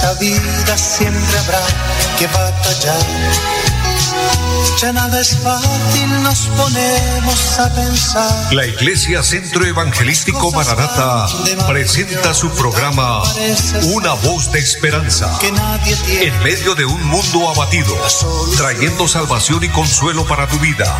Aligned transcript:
esta 0.00 0.14
vida 0.14 0.78
siempre 0.78 1.38
habrá 1.38 1.60
que 2.18 2.26
batallar. 2.28 3.00
Ya 4.80 4.92
nada 4.92 5.20
es 5.20 5.36
fácil, 5.36 6.22
nos 6.22 6.48
ponemos 6.56 7.58
a 7.58 7.74
pensar. 7.74 8.54
La 8.54 8.66
Iglesia 8.66 9.22
Centro 9.22 9.66
Evangelístico 9.66 10.52
Maranata 10.52 11.26
presenta 11.66 12.32
su 12.32 12.48
programa 12.50 13.22
Una 13.94 14.14
voz 14.14 14.50
de 14.52 14.60
esperanza. 14.60 15.38
En 16.08 16.42
medio 16.42 16.74
de 16.74 16.86
un 16.86 17.04
mundo 17.04 17.50
abatido, 17.50 17.94
trayendo 18.56 19.06
salvación 19.06 19.62
y 19.64 19.68
consuelo 19.68 20.26
para 20.26 20.48
tu 20.48 20.58
vida. 20.60 20.96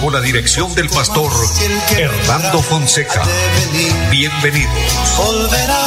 Con 0.00 0.12
la 0.12 0.20
dirección 0.20 0.74
del 0.74 0.88
pastor 0.88 1.30
Hernando 1.96 2.60
Fonseca. 2.60 3.22
Bienvenidos. 4.10 4.72
Volverá, 5.16 5.86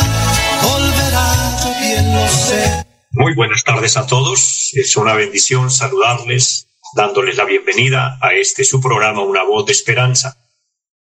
Muy 3.11 3.33
buenas 3.33 3.63
tardes 3.63 3.95
a 3.95 4.05
todos. 4.05 4.71
Es 4.73 4.97
una 4.97 5.13
bendición 5.13 5.71
saludarles, 5.71 6.67
dándoles 6.95 7.37
la 7.37 7.45
bienvenida 7.45 8.17
a 8.21 8.33
este 8.33 8.63
su 8.63 8.81
programa 8.81 9.21
Una 9.21 9.43
voz 9.43 9.65
de 9.65 9.71
esperanza. 9.71 10.37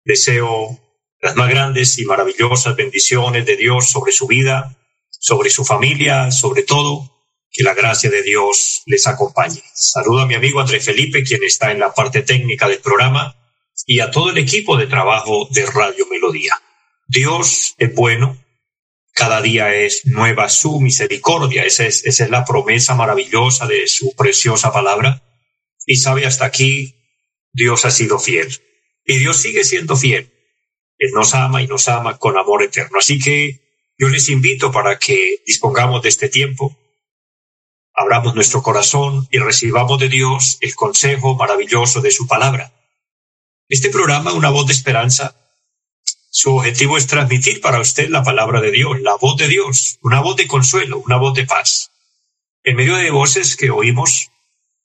Deseo 0.05 0.79
las 1.21 1.35
más 1.37 1.49
grandes 1.49 1.99
y 1.99 2.05
maravillosas 2.05 2.77
bendiciones 2.77 3.45
de 3.47 3.57
Dios 3.57 3.91
sobre 3.91 4.12
su 4.12 4.27
vida, 4.27 4.77
sobre 5.11 5.51
su 5.51 5.65
familia, 5.65 6.30
sobre 6.30 6.62
todo 6.62 7.11
que 7.51 7.65
la 7.65 7.74
gracia 7.74 8.11
de 8.11 8.23
Dios 8.23 8.83
les 8.87 9.07
acompañe. 9.07 9.63
Saludo 9.74 10.21
a 10.21 10.27
mi 10.27 10.35
amigo 10.35 10.61
André 10.61 10.80
Felipe, 10.80 11.24
quien 11.24 11.43
está 11.43 11.73
en 11.73 11.80
la 11.80 11.93
parte 11.93 12.23
técnica 12.23 12.69
del 12.69 12.79
programa, 12.79 13.37
y 13.87 14.01
a 14.01 14.11
todo 14.11 14.30
el 14.30 14.38
equipo 14.38 14.77
de 14.77 14.87
trabajo 14.87 15.49
de 15.51 15.66
Radio 15.66 16.07
Melodía. 16.11 16.55
Dios 17.09 17.74
es 17.79 17.95
bueno, 17.95 18.37
cada 19.14 19.41
día 19.41 19.74
es 19.74 20.04
nueva 20.06 20.48
su 20.48 20.80
misericordia. 20.80 21.64
Esa 21.64 21.86
es, 21.86 22.04
esa 22.04 22.24
es 22.24 22.30
la 22.30 22.45
promesa 22.45 22.95
maravillosa 22.95 23.66
de 23.66 23.87
su 23.87 24.14
preciosa 24.14 24.73
palabra. 24.73 25.23
Y 25.87 25.96
sabe, 25.96 26.26
hasta 26.26 26.45
aquí 26.45 26.96
Dios 27.52 27.84
ha 27.84 27.90
sido 27.90 28.18
fiel. 28.18 28.48
Y 29.04 29.18
Dios 29.18 29.40
sigue 29.40 29.65
siendo 29.65 29.96
fiel. 29.96 30.32
Él 30.98 31.12
nos 31.12 31.34
ama 31.34 31.62
y 31.62 31.66
nos 31.66 31.88
ama 31.88 32.18
con 32.18 32.37
amor 32.37 32.62
eterno. 32.65 32.98
Así 32.98 33.18
que 33.18 33.60
yo 33.96 34.09
les 34.09 34.29
invito 34.29 34.73
para 34.73 34.98
que 34.98 35.43
dispongamos 35.46 36.02
de 36.02 36.09
este 36.09 36.28
tiempo, 36.28 36.76
abramos 37.95 38.34
nuestro 38.34 38.62
corazón 38.62 39.28
y 39.30 39.38
recibamos 39.38 40.01
de 40.01 40.09
Dios 40.09 40.59
el 40.60 40.74
consejo 40.74 41.37
maravilloso 41.37 42.01
de 42.01 42.10
su 42.10 42.26
palabra. 42.26 42.73
Este 43.68 43.90
programa, 43.90 44.32
Una 44.32 44.51
voz 44.51 44.66
de 44.66 44.73
esperanza, 44.73 45.43
su 46.37 46.57
objetivo 46.57 46.99
es 46.99 47.07
transmitir 47.07 47.60
para 47.60 47.79
usted 47.79 48.09
la 48.09 48.24
palabra 48.24 48.60
de 48.60 48.73
Dios, 48.73 49.01
la 49.02 49.15
voz 49.15 49.37
de 49.37 49.46
Dios, 49.46 50.01
una 50.02 50.21
voz 50.21 50.35
de 50.35 50.49
consuelo, 50.49 50.99
una 50.99 51.16
voz 51.16 51.32
de 51.32 51.46
paz. 51.46 51.93
En 52.65 52.74
medio 52.74 52.96
de 52.96 53.13
voces 53.13 53.54
que 53.54 53.71
oímos, 53.71 54.32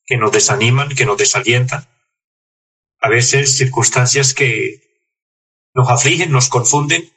que 0.06 0.16
nos 0.16 0.32
desaniman, 0.32 0.90
que 0.90 1.08
nos 1.08 1.18
desalientan, 1.18 1.88
a 3.02 3.10
veces 3.10 3.58
circunstancias 3.58 4.36
que 4.36 4.84
nos 5.74 5.90
afligen, 5.90 6.32
nos 6.32 6.50
confunden, 6.50 7.12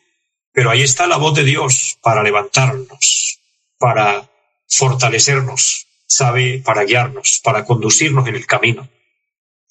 pero 0.50 0.70
ahí 0.70 0.80
está 0.80 1.06
la 1.06 1.19
voz 1.19 1.34
de 1.34 1.44
Dios 1.44 1.98
para 2.00 2.22
levantarnos, 2.22 3.38
para 3.77 4.30
fortalecernos, 4.66 5.88
sabe, 6.06 6.62
para 6.64 6.84
guiarnos, 6.84 7.42
para 7.44 7.66
conducirnos 7.66 8.27
en 8.27 8.36
el 8.36 8.47
camino. 8.47 8.88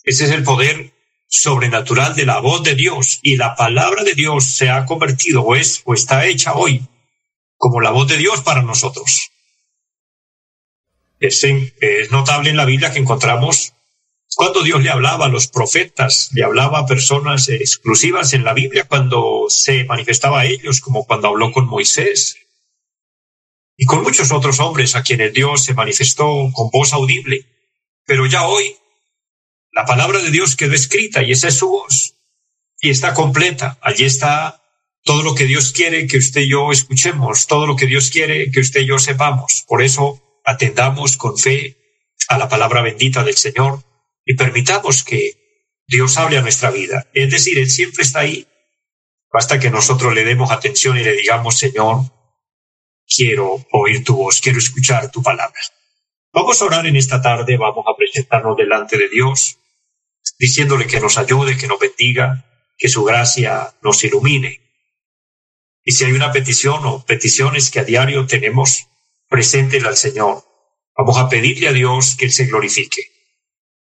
Ese 0.03 0.25
es 0.25 0.29
el 0.29 0.43
poder 0.43 0.93
sobrenatural 1.31 2.13
de 2.13 2.25
la 2.25 2.39
voz 2.39 2.61
de 2.61 2.75
Dios 2.75 3.19
y 3.23 3.37
la 3.37 3.55
palabra 3.55 4.03
de 4.03 4.15
Dios 4.15 4.43
se 4.43 4.69
ha 4.69 4.85
convertido 4.85 5.43
o 5.43 5.55
es 5.55 5.81
o 5.85 5.93
está 5.93 6.25
hecha 6.25 6.55
hoy 6.55 6.85
como 7.55 7.79
la 7.79 7.91
voz 7.91 8.07
de 8.09 8.17
Dios 8.17 8.41
para 8.41 8.61
nosotros. 8.63 9.31
Es, 11.19 11.41
notable 12.11 12.49
en 12.49 12.57
la 12.57 12.65
Biblia 12.65 12.91
que 12.91 12.99
encontramos 12.99 13.73
cuando 14.35 14.61
Dios 14.61 14.83
le 14.83 14.89
hablaba 14.89 15.27
a 15.27 15.29
los 15.29 15.47
profetas, 15.47 16.31
le 16.33 16.43
hablaba 16.43 16.79
a 16.79 16.85
personas 16.85 17.47
exclusivas 17.47 18.33
en 18.33 18.43
la 18.43 18.53
Biblia 18.53 18.85
cuando 18.87 19.45
se 19.47 19.85
manifestaba 19.85 20.41
a 20.41 20.45
ellos, 20.45 20.81
como 20.81 21.05
cuando 21.05 21.29
habló 21.29 21.51
con 21.53 21.67
Moisés 21.67 22.37
y 23.77 23.85
con 23.85 24.03
muchos 24.03 24.31
otros 24.31 24.59
hombres 24.59 24.95
a 24.95 25.03
quienes 25.03 25.31
Dios 25.31 25.63
se 25.63 25.73
manifestó 25.73 26.49
con 26.53 26.69
voz 26.71 26.91
audible. 26.91 27.45
Pero 28.05 28.25
ya 28.25 28.47
hoy 28.47 28.75
la 29.71 29.85
palabra 29.85 30.19
de 30.19 30.31
Dios 30.31 30.55
quedó 30.55 30.73
escrita 30.73 31.23
y 31.23 31.31
esa 31.31 31.47
es 31.47 31.57
su 31.57 31.69
voz. 31.69 32.15
Y 32.81 32.89
está 32.89 33.13
completa. 33.13 33.77
Allí 33.81 34.03
está 34.03 34.61
todo 35.03 35.23
lo 35.23 35.33
que 35.33 35.45
Dios 35.45 35.71
quiere 35.71 36.07
que 36.07 36.17
usted 36.17 36.41
y 36.41 36.49
yo 36.49 36.71
escuchemos, 36.71 37.47
todo 37.47 37.65
lo 37.65 37.75
que 37.75 37.87
Dios 37.87 38.09
quiere 38.09 38.51
que 38.51 38.59
usted 38.59 38.81
y 38.81 38.87
yo 38.87 38.99
sepamos. 38.99 39.63
Por 39.67 39.81
eso 39.81 40.41
atendamos 40.45 41.17
con 41.17 41.37
fe 41.37 41.77
a 42.27 42.37
la 42.37 42.49
palabra 42.49 42.81
bendita 42.81 43.23
del 43.23 43.37
Señor 43.37 43.83
y 44.25 44.35
permitamos 44.35 45.03
que 45.03 45.81
Dios 45.87 46.17
hable 46.17 46.37
a 46.37 46.41
nuestra 46.41 46.71
vida. 46.71 47.07
Es 47.13 47.31
decir, 47.31 47.57
Él 47.57 47.69
siempre 47.69 48.03
está 48.03 48.19
ahí. 48.19 48.47
Basta 49.31 49.59
que 49.59 49.69
nosotros 49.69 50.13
le 50.13 50.25
demos 50.25 50.51
atención 50.51 50.97
y 50.97 51.03
le 51.03 51.13
digamos, 51.13 51.57
Señor, 51.57 52.01
quiero 53.07 53.65
oír 53.71 54.03
tu 54.03 54.17
voz, 54.17 54.41
quiero 54.41 54.59
escuchar 54.59 55.09
tu 55.11 55.23
palabra. 55.23 55.59
Vamos 56.33 56.61
a 56.61 56.65
orar 56.65 56.85
en 56.85 56.95
esta 56.95 57.21
tarde, 57.21 57.57
vamos 57.57 57.85
a 57.87 57.95
presentarnos 57.95 58.57
delante 58.57 58.97
de 58.97 59.09
Dios 59.09 59.57
diciéndole 60.41 60.87
que 60.87 60.99
nos 60.99 61.19
ayude, 61.19 61.55
que 61.55 61.67
nos 61.67 61.77
bendiga, 61.77 62.43
que 62.75 62.89
su 62.89 63.03
gracia 63.03 63.75
nos 63.83 64.03
ilumine. 64.03 64.59
Y 65.83 65.91
si 65.91 66.05
hay 66.05 66.13
una 66.13 66.31
petición 66.31 66.83
o 66.83 67.05
peticiones 67.05 67.69
que 67.69 67.79
a 67.79 67.83
diario 67.83 68.25
tenemos, 68.25 68.87
preséntela 69.29 69.89
al 69.89 69.97
Señor. 69.97 70.43
Vamos 70.97 71.19
a 71.19 71.29
pedirle 71.29 71.67
a 71.67 71.73
Dios 71.73 72.15
que 72.17 72.25
Él 72.25 72.31
se 72.31 72.47
glorifique. 72.47 73.03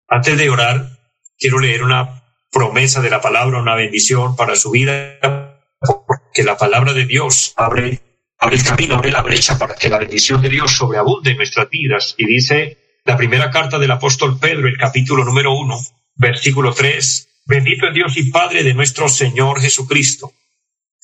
Antes 0.07 0.39
de 0.39 0.49
orar, 0.49 0.97
quiero 1.37 1.59
leer 1.59 1.83
una 1.83 2.23
promesa 2.53 3.03
de 3.03 3.11
la 3.11 3.21
palabra, 3.21 3.61
una 3.61 3.75
bendición 3.75 4.37
para 4.37 4.55
su 4.55 4.71
vida, 4.71 5.61
porque 6.07 6.45
la 6.45 6.57
palabra 6.57 6.93
de 6.93 7.05
Dios 7.05 7.53
abre, 7.57 8.01
abre 8.39 8.57
el 8.57 8.63
camino, 8.63 8.95
abre 8.95 9.11
la 9.11 9.23
brecha 9.23 9.59
para 9.59 9.75
que 9.75 9.89
la 9.89 9.99
bendición 9.99 10.41
de 10.41 10.51
Dios 10.51 10.71
sobreabunde 10.77 11.33
en 11.33 11.37
nuestras 11.39 11.69
vidas. 11.69 12.15
Y 12.17 12.27
dice 12.27 13.01
la 13.05 13.17
primera 13.17 13.51
carta 13.51 13.81
del 13.81 13.91
apóstol 13.91 14.39
Pedro, 14.39 14.69
el 14.69 14.79
capítulo 14.79 15.25
número 15.25 15.53
uno, 15.53 15.81
Versículo 16.17 16.73
3. 16.73 17.29
Bendito 17.47 17.87
es 17.89 17.95
Dios 17.95 18.17
y 18.17 18.31
Padre 18.31 18.63
de 18.63 18.75
nuestro 18.75 19.09
Señor 19.09 19.61
Jesucristo, 19.61 20.33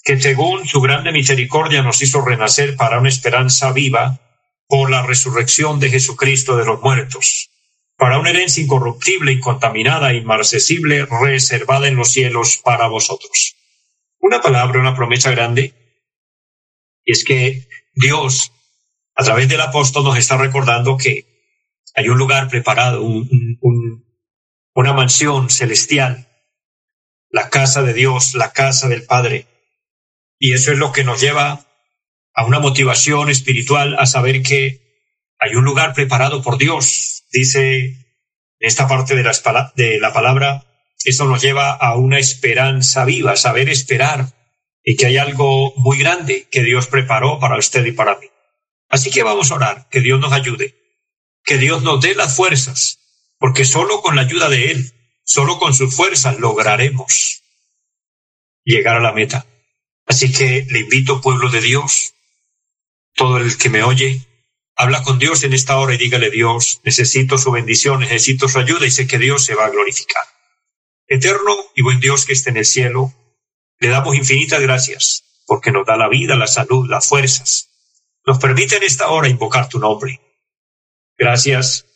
que 0.02 0.20
según 0.20 0.66
su 0.66 0.80
grande 0.80 1.12
misericordia 1.12 1.82
nos 1.82 2.00
hizo 2.00 2.22
renacer 2.22 2.76
para 2.76 2.98
una 2.98 3.08
esperanza 3.08 3.72
viva 3.72 4.20
por 4.66 4.90
la 4.90 5.02
resurrección 5.02 5.80
de 5.80 5.90
Jesucristo 5.90 6.56
de 6.56 6.64
los 6.64 6.80
muertos, 6.80 7.50
para 7.96 8.18
una 8.18 8.30
herencia 8.30 8.62
incorruptible, 8.62 9.32
incontaminada, 9.32 10.14
inmarcesible, 10.14 11.06
reservada 11.06 11.88
en 11.88 11.96
los 11.96 12.12
cielos 12.12 12.60
para 12.64 12.86
vosotros. 12.86 13.56
Una 14.20 14.40
palabra, 14.40 14.80
una 14.80 14.96
promesa 14.96 15.30
grande, 15.32 15.74
y 17.04 17.12
es 17.12 17.24
que 17.24 17.66
Dios, 17.94 18.52
a 19.14 19.24
través 19.24 19.48
del 19.48 19.60
apóstol, 19.60 20.04
nos 20.04 20.16
está 20.16 20.36
recordando 20.36 20.96
que 20.96 21.26
hay 21.94 22.08
un 22.08 22.18
lugar 22.18 22.48
preparado, 22.48 23.02
un, 23.02 23.58
una 24.74 24.92
mansión 24.92 25.50
celestial, 25.50 26.28
la 27.30 27.50
casa 27.50 27.82
de 27.82 27.94
Dios, 27.94 28.34
la 28.34 28.52
casa 28.52 28.88
del 28.88 29.04
Padre. 29.04 29.46
Y 30.38 30.52
eso 30.52 30.72
es 30.72 30.78
lo 30.78 30.92
que 30.92 31.04
nos 31.04 31.20
lleva 31.20 31.66
a 32.34 32.44
una 32.44 32.60
motivación 32.60 33.30
espiritual, 33.30 33.96
a 33.98 34.06
saber 34.06 34.42
que 34.42 34.80
hay 35.38 35.54
un 35.54 35.64
lugar 35.64 35.94
preparado 35.94 36.42
por 36.42 36.58
Dios. 36.58 37.24
Dice 37.32 37.78
en 37.84 37.96
esta 38.60 38.86
parte 38.86 39.14
de 39.16 39.22
la, 39.22 39.72
de 39.74 39.98
la 39.98 40.12
palabra, 40.12 40.64
eso 41.04 41.24
nos 41.24 41.42
lleva 41.42 41.72
a 41.72 41.96
una 41.96 42.18
esperanza 42.18 43.04
viva, 43.04 43.36
saber 43.36 43.68
esperar 43.68 44.26
y 44.82 44.96
que 44.96 45.06
hay 45.06 45.18
algo 45.18 45.74
muy 45.76 45.98
grande 45.98 46.48
que 46.50 46.62
Dios 46.62 46.86
preparó 46.86 47.38
para 47.38 47.58
usted 47.58 47.84
y 47.86 47.92
para 47.92 48.18
mí. 48.18 48.26
Así 48.88 49.10
que 49.10 49.22
vamos 49.22 49.50
a 49.50 49.54
orar, 49.54 49.88
que 49.88 50.00
Dios 50.00 50.20
nos 50.20 50.32
ayude, 50.32 50.74
que 51.44 51.58
Dios 51.58 51.82
nos 51.82 52.00
dé 52.00 52.14
las 52.14 52.34
fuerzas 52.36 52.99
porque 53.40 53.64
solo 53.64 54.02
con 54.02 54.14
la 54.16 54.22
ayuda 54.22 54.50
de 54.50 54.70
Él, 54.70 54.92
solo 55.24 55.58
con 55.58 55.72
sus 55.72 55.96
fuerzas 55.96 56.38
lograremos 56.38 57.42
llegar 58.64 58.96
a 58.96 59.00
la 59.00 59.12
meta. 59.12 59.46
Así 60.06 60.30
que 60.30 60.66
le 60.68 60.80
invito, 60.80 61.22
pueblo 61.22 61.48
de 61.48 61.62
Dios, 61.62 62.12
todo 63.14 63.38
el 63.38 63.56
que 63.56 63.70
me 63.70 63.82
oye, 63.82 64.26
habla 64.76 65.02
con 65.02 65.18
Dios 65.18 65.42
en 65.42 65.54
esta 65.54 65.78
hora 65.78 65.94
y 65.94 65.98
dígale, 65.98 66.30
Dios, 66.30 66.80
necesito 66.84 67.38
su 67.38 67.50
bendición, 67.50 68.00
necesito 68.00 68.46
su 68.46 68.58
ayuda 68.58 68.86
y 68.86 68.90
sé 68.90 69.06
que 69.06 69.18
Dios 69.18 69.42
se 69.42 69.54
va 69.54 69.64
a 69.64 69.70
glorificar. 69.70 70.22
Eterno 71.06 71.56
y 71.74 71.82
buen 71.82 71.98
Dios 71.98 72.26
que 72.26 72.34
esté 72.34 72.50
en 72.50 72.58
el 72.58 72.66
cielo, 72.66 73.14
le 73.78 73.88
damos 73.88 74.14
infinitas 74.16 74.60
gracias 74.60 75.24
porque 75.46 75.72
nos 75.72 75.86
da 75.86 75.96
la 75.96 76.08
vida, 76.08 76.36
la 76.36 76.46
salud, 76.46 76.86
las 76.90 77.08
fuerzas. 77.08 77.70
Nos 78.26 78.38
permite 78.38 78.76
en 78.76 78.82
esta 78.82 79.08
hora 79.08 79.28
invocar 79.28 79.70
tu 79.70 79.78
nombre. 79.78 80.20
Gracias 81.16 81.86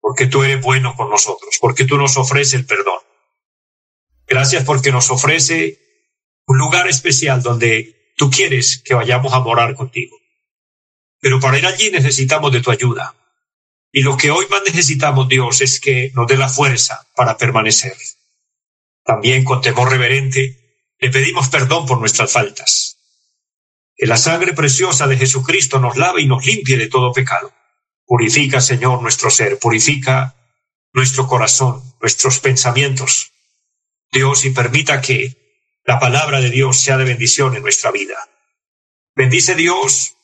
porque 0.00 0.26
tú 0.26 0.42
eres 0.42 0.62
bueno 0.62 0.94
con 0.96 1.10
nosotros, 1.10 1.58
porque 1.60 1.84
tú 1.84 1.96
nos 1.96 2.16
ofreces 2.16 2.54
el 2.54 2.66
perdón. 2.66 3.00
Gracias 4.26 4.64
porque 4.64 4.92
nos 4.92 5.10
ofrece 5.10 5.78
un 6.46 6.58
lugar 6.58 6.88
especial 6.88 7.42
donde 7.42 8.12
tú 8.16 8.30
quieres 8.30 8.82
que 8.84 8.94
vayamos 8.94 9.32
a 9.32 9.40
morar 9.40 9.74
contigo. 9.74 10.16
pero 11.20 11.40
para 11.40 11.58
ir 11.58 11.66
allí 11.66 11.90
necesitamos 11.90 12.52
de 12.52 12.60
tu 12.60 12.70
ayuda. 12.70 13.14
Y 13.90 14.02
lo 14.02 14.16
que 14.16 14.30
hoy 14.30 14.46
más 14.50 14.62
necesitamos, 14.64 15.28
Dios, 15.28 15.60
es 15.60 15.80
que 15.80 16.12
nos 16.14 16.26
dé 16.28 16.36
la 16.36 16.48
fuerza 16.48 17.08
para 17.16 17.36
permanecer. 17.36 17.96
También 19.02 19.42
con 19.44 19.60
temor 19.60 19.90
reverente 19.90 20.94
le 20.98 21.10
pedimos 21.10 21.48
perdón 21.48 21.86
por 21.86 21.98
nuestras 21.98 22.30
faltas. 22.32 22.98
Que 23.96 24.06
la 24.06 24.16
sangre 24.16 24.52
preciosa 24.52 25.06
de 25.06 25.16
Jesucristo 25.16 25.80
nos 25.80 25.96
lave 25.96 26.22
y 26.22 26.26
nos 26.26 26.44
limpie 26.46 26.76
de 26.76 26.88
todo 26.88 27.12
pecado. 27.12 27.52
Purifica, 28.08 28.62
Señor, 28.62 29.02
nuestro 29.02 29.28
ser, 29.28 29.58
purifica 29.58 30.34
nuestro 30.94 31.26
corazón, 31.26 31.82
nuestros 32.00 32.40
pensamientos. 32.40 33.32
Dios, 34.10 34.46
y 34.46 34.50
permita 34.50 35.02
que 35.02 35.36
la 35.84 36.00
palabra 36.00 36.40
de 36.40 36.48
Dios 36.48 36.80
sea 36.80 36.96
de 36.96 37.04
bendición 37.04 37.54
en 37.54 37.62
nuestra 37.62 37.90
vida. 37.90 38.16
Bendice 39.14 39.54
Dios 39.54 40.14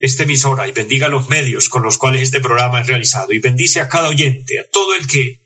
esta 0.00 0.24
emisora 0.24 0.66
y 0.66 0.72
bendiga 0.72 1.06
los 1.06 1.28
medios 1.28 1.68
con 1.68 1.84
los 1.84 1.96
cuales 1.96 2.22
este 2.22 2.40
programa 2.40 2.80
es 2.80 2.88
realizado 2.88 3.32
y 3.32 3.38
bendice 3.38 3.80
a 3.80 3.88
cada 3.88 4.08
oyente, 4.08 4.58
a 4.58 4.68
todo 4.68 4.96
el 4.96 5.06
que 5.06 5.40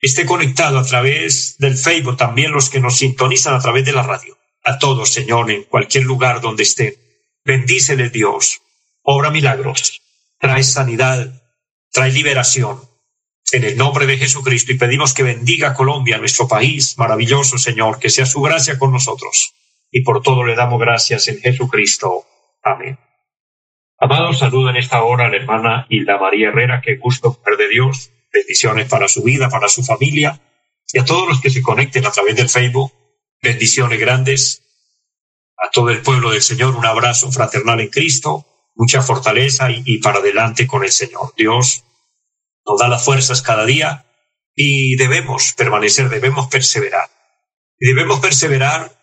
esté 0.00 0.26
conectado 0.26 0.80
a 0.80 0.84
través 0.84 1.56
del 1.58 1.76
Facebook, 1.76 2.16
también 2.16 2.50
los 2.50 2.68
que 2.68 2.80
nos 2.80 2.98
sintonizan 2.98 3.54
a 3.54 3.60
través 3.60 3.84
de 3.84 3.92
la 3.92 4.02
radio. 4.02 4.36
A 4.64 4.80
todos, 4.80 5.10
Señor, 5.10 5.52
en 5.52 5.62
cualquier 5.62 6.02
lugar 6.02 6.40
donde 6.40 6.64
estén. 6.64 6.96
Bendíceles 7.44 8.12
Dios. 8.12 8.60
Obra 9.02 9.30
milagros. 9.30 10.02
Trae 10.38 10.62
sanidad. 10.62 11.42
Trae 11.90 12.12
liberación. 12.12 12.80
En 13.50 13.64
el 13.64 13.76
nombre 13.76 14.06
de 14.06 14.18
Jesucristo 14.18 14.72
y 14.72 14.78
pedimos 14.78 15.14
que 15.14 15.22
bendiga 15.22 15.70
a 15.70 15.74
Colombia, 15.74 16.18
nuestro 16.18 16.46
país 16.46 16.98
maravilloso, 16.98 17.56
Señor, 17.56 17.98
que 17.98 18.10
sea 18.10 18.26
su 18.26 18.42
gracia 18.42 18.78
con 18.78 18.92
nosotros. 18.92 19.54
Y 19.90 20.02
por 20.02 20.22
todo 20.22 20.44
le 20.44 20.54
damos 20.54 20.78
gracias 20.78 21.28
en 21.28 21.40
Jesucristo. 21.40 22.26
Amén. 22.62 22.98
Amados, 23.98 24.38
saludo 24.38 24.70
en 24.70 24.76
esta 24.76 25.02
hora 25.02 25.26
a 25.26 25.28
la 25.28 25.36
hermana 25.36 25.86
Hilda 25.88 26.18
María 26.18 26.48
Herrera, 26.48 26.80
que 26.80 26.96
gusto 26.96 27.40
ver 27.44 27.56
de 27.56 27.68
Dios, 27.68 28.10
bendiciones 28.32 28.88
para 28.88 29.08
su 29.08 29.22
vida, 29.22 29.48
para 29.48 29.68
su 29.68 29.82
familia, 29.82 30.40
y 30.92 31.00
a 31.00 31.04
todos 31.04 31.26
los 31.26 31.40
que 31.40 31.50
se 31.50 31.62
conecten 31.62 32.06
a 32.06 32.12
través 32.12 32.36
del 32.36 32.48
Facebook, 32.48 32.92
bendiciones 33.42 33.98
grandes, 33.98 34.62
a 35.56 35.70
todo 35.70 35.90
el 35.90 36.02
pueblo 36.02 36.30
del 36.30 36.42
Señor, 36.42 36.76
un 36.76 36.86
abrazo 36.86 37.32
fraternal 37.32 37.80
en 37.80 37.88
Cristo, 37.88 38.46
mucha 38.78 39.02
fortaleza 39.02 39.68
y, 39.70 39.98
para 39.98 40.20
adelante 40.20 40.66
con 40.66 40.84
el 40.84 40.92
Señor. 40.92 41.34
Dios 41.36 41.84
nos 42.64 42.78
da 42.78 42.88
las 42.88 43.04
fuerzas 43.04 43.42
cada 43.42 43.66
día 43.66 44.06
y 44.54 44.94
debemos 44.96 45.52
permanecer, 45.52 46.08
debemos 46.08 46.46
perseverar. 46.46 47.10
Y 47.78 47.88
debemos 47.88 48.20
perseverar 48.20 48.96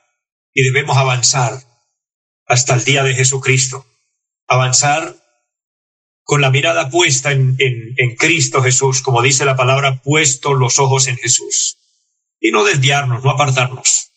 y 0.53 0.63
debemos 0.63 0.97
avanzar 0.97 1.61
hasta 2.47 2.73
el 2.73 2.83
día 2.85 3.03
de 3.03 3.15
Jesucristo 3.15 3.85
avanzar 4.47 5.15
con 6.23 6.41
la 6.41 6.51
mirada 6.51 6.89
puesta 6.89 7.31
en, 7.31 7.55
en, 7.59 8.15
Cristo 8.15 8.61
Jesús, 8.61 9.01
como 9.01 9.21
dice 9.21 9.43
la 9.45 9.55
palabra, 9.55 10.01
puesto 10.03 10.53
los 10.53 10.79
ojos 10.79 11.07
en 11.07 11.17
Jesús. 11.17 11.77
Y 12.39 12.51
no 12.51 12.63
desviarnos, 12.63 13.23
no 13.23 13.31
apartarnos. 13.31 14.11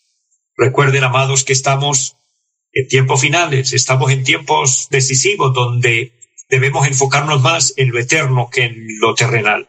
Recuerden, 0.56 1.04
amados, 1.04 1.44
que 1.44 1.52
estamos 1.52 2.17
en 2.78 2.86
tiempos 2.86 3.20
finales, 3.20 3.72
estamos 3.72 4.12
en 4.12 4.22
tiempos 4.22 4.86
decisivos 4.88 5.52
donde 5.52 6.12
debemos 6.48 6.86
enfocarnos 6.86 7.42
más 7.42 7.74
en 7.76 7.90
lo 7.90 7.98
eterno 7.98 8.50
que 8.50 8.66
en 8.66 8.86
lo 9.00 9.16
terrenal. 9.16 9.68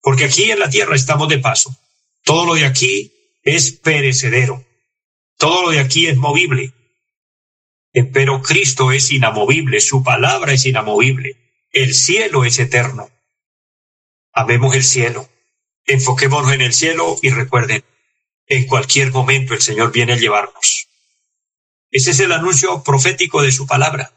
Porque 0.00 0.24
aquí 0.24 0.50
en 0.50 0.58
la 0.58 0.68
tierra 0.68 0.96
estamos 0.96 1.28
de 1.28 1.38
paso. 1.38 1.76
Todo 2.24 2.44
lo 2.44 2.54
de 2.54 2.64
aquí 2.64 3.12
es 3.44 3.70
perecedero. 3.70 4.64
Todo 5.38 5.62
lo 5.62 5.70
de 5.70 5.78
aquí 5.78 6.08
es 6.08 6.16
movible. 6.16 6.72
Pero 8.12 8.42
Cristo 8.42 8.90
es 8.90 9.12
inamovible, 9.12 9.78
su 9.78 10.02
palabra 10.02 10.52
es 10.52 10.66
inamovible, 10.66 11.36
el 11.70 11.94
cielo 11.94 12.44
es 12.44 12.58
eterno. 12.58 13.08
Amemos 14.32 14.74
el 14.74 14.82
cielo, 14.82 15.28
enfoquémonos 15.84 16.52
en 16.52 16.62
el 16.62 16.74
cielo 16.74 17.16
y 17.22 17.30
recuerden, 17.30 17.84
en 18.48 18.66
cualquier 18.66 19.12
momento 19.12 19.54
el 19.54 19.62
Señor 19.62 19.92
viene 19.92 20.14
a 20.14 20.16
llevarnos. 20.16 20.75
Ese 21.96 22.10
es 22.10 22.20
el 22.20 22.32
anuncio 22.32 22.82
profético 22.84 23.40
de 23.40 23.50
su 23.50 23.66
palabra. 23.66 24.12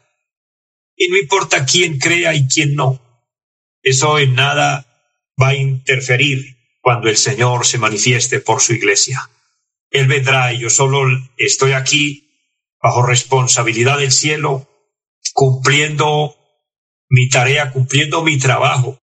Y 0.94 1.08
no 1.08 1.16
importa 1.16 1.64
quién 1.64 1.98
crea 1.98 2.34
y 2.34 2.46
quién 2.46 2.74
no, 2.74 3.00
eso 3.82 4.18
en 4.18 4.34
nada 4.34 4.86
va 5.40 5.48
a 5.48 5.54
interferir 5.54 6.58
cuando 6.82 7.08
el 7.08 7.16
Señor 7.16 7.64
se 7.64 7.78
manifieste 7.78 8.40
por 8.40 8.60
su 8.60 8.74
iglesia. 8.74 9.30
Él 9.90 10.08
vendrá 10.08 10.52
y 10.52 10.58
yo 10.58 10.68
solo 10.68 11.06
estoy 11.38 11.72
aquí 11.72 12.28
bajo 12.82 13.02
responsabilidad 13.02 13.96
del 13.96 14.12
cielo, 14.12 14.68
cumpliendo 15.32 16.36
mi 17.08 17.30
tarea, 17.30 17.72
cumpliendo 17.72 18.22
mi 18.22 18.38
trabajo. 18.38 18.98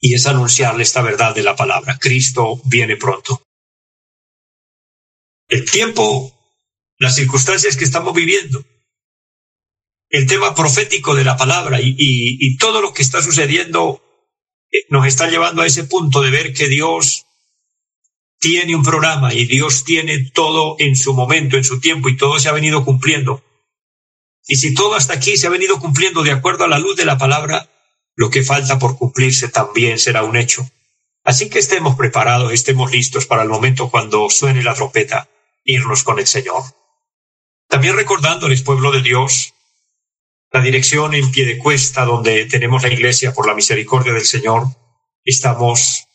Y 0.00 0.14
es 0.14 0.26
anunciarle 0.26 0.82
esta 0.82 1.02
verdad 1.02 1.36
de 1.36 1.44
la 1.44 1.54
palabra. 1.54 1.98
Cristo 2.00 2.60
viene 2.64 2.96
pronto. 2.96 3.44
El 5.46 5.70
tiempo, 5.70 6.35
las 6.98 7.14
circunstancias 7.14 7.76
que 7.76 7.84
estamos 7.84 8.14
viviendo, 8.14 8.64
el 10.08 10.26
tema 10.26 10.54
profético 10.54 11.14
de 11.14 11.24
la 11.24 11.36
palabra 11.36 11.78
y, 11.82 12.56
todo 12.58 12.80
lo 12.80 12.92
que 12.94 13.02
está 13.02 13.22
sucediendo 13.22 14.02
eh, 14.72 14.86
nos 14.88 15.06
está 15.06 15.28
llevando 15.28 15.62
a 15.62 15.66
ese 15.66 15.84
punto 15.84 16.22
de 16.22 16.30
ver 16.30 16.54
que 16.54 16.68
Dios 16.68 17.26
tiene 18.38 18.74
un 18.74 18.82
programa 18.82 19.34
y 19.34 19.44
Dios 19.44 19.84
tiene 19.84 20.30
todo 20.30 20.76
en 20.78 20.96
su 20.96 21.14
momento, 21.14 21.56
en 21.56 21.64
su 21.64 21.80
tiempo 21.80 22.08
y 22.08 22.16
todo 22.16 22.38
se 22.38 22.48
ha 22.48 22.52
venido 22.52 22.84
cumpliendo. 22.84 23.42
Y 24.46 24.56
si 24.56 24.74
todo 24.74 24.94
hasta 24.94 25.14
aquí 25.14 25.36
se 25.36 25.48
ha 25.48 25.50
venido 25.50 25.80
cumpliendo 25.80 26.22
de 26.22 26.32
acuerdo 26.32 26.64
a 26.64 26.68
la 26.68 26.78
luz 26.78 26.96
de 26.96 27.04
la 27.04 27.18
palabra, 27.18 27.68
lo 28.14 28.30
que 28.30 28.44
falta 28.44 28.78
por 28.78 28.96
cumplirse 28.96 29.48
también 29.48 29.98
será 29.98 30.22
un 30.22 30.36
hecho. 30.36 30.68
Así 31.24 31.50
que 31.50 31.58
estemos 31.58 31.96
preparados, 31.96 32.52
estemos 32.52 32.92
listos 32.92 33.26
para 33.26 33.42
el 33.42 33.48
momento 33.48 33.90
cuando 33.90 34.30
suene 34.30 34.62
la 34.62 34.74
trompeta, 34.74 35.28
irnos 35.64 36.04
con 36.04 36.20
el 36.20 36.26
Señor. 36.26 36.62
También 37.68 37.96
recordándoles, 37.96 38.62
pueblo 38.62 38.90
de 38.92 39.02
Dios, 39.02 39.54
la 40.52 40.60
dirección 40.60 41.14
en 41.14 41.30
pie 41.30 41.44
de 41.44 41.58
cuesta 41.58 42.04
donde 42.04 42.46
tenemos 42.46 42.82
la 42.82 42.92
iglesia 42.92 43.32
por 43.32 43.46
la 43.46 43.54
misericordia 43.54 44.12
del 44.12 44.24
Señor. 44.24 44.68
Estamos 45.24 46.06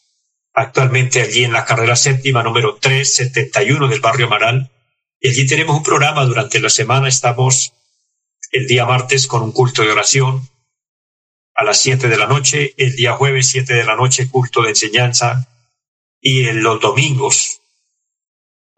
actualmente 0.54 1.22
allí 1.22 1.44
en 1.44 1.54
la 1.54 1.66
carrera 1.66 1.96
séptima 1.96 2.44
número 2.44 2.78
371 2.78 3.88
del 3.88 4.00
barrio 4.00 4.28
Amaral. 4.28 4.72
Y 5.20 5.30
allí 5.30 5.46
tenemos 5.46 5.78
un 5.78 5.84
programa 5.84 6.26
durante 6.26 6.60
la 6.60 6.70
semana. 6.70 7.08
Estamos 7.08 7.74
el 8.52 8.68
día 8.68 8.86
martes 8.86 9.28
con 9.28 9.44
un 9.44 9.52
culto 9.52 9.84
de 9.84 9.92
oración 9.92 10.50
a 11.54 11.64
las 11.64 11.80
siete 11.80 12.08
de 12.08 12.18
la 12.18 12.26
noche, 12.26 12.74
el 12.78 12.96
día 12.96 13.14
jueves 13.14 13.48
siete 13.48 13.76
de 13.76 13.84
la 13.84 13.96
noche 13.96 14.30
culto 14.30 14.64
de 14.64 14.70
enseñanza 14.70 15.48
y 16.20 16.48
en 16.48 16.64
los 16.64 16.80
domingos 16.80 17.61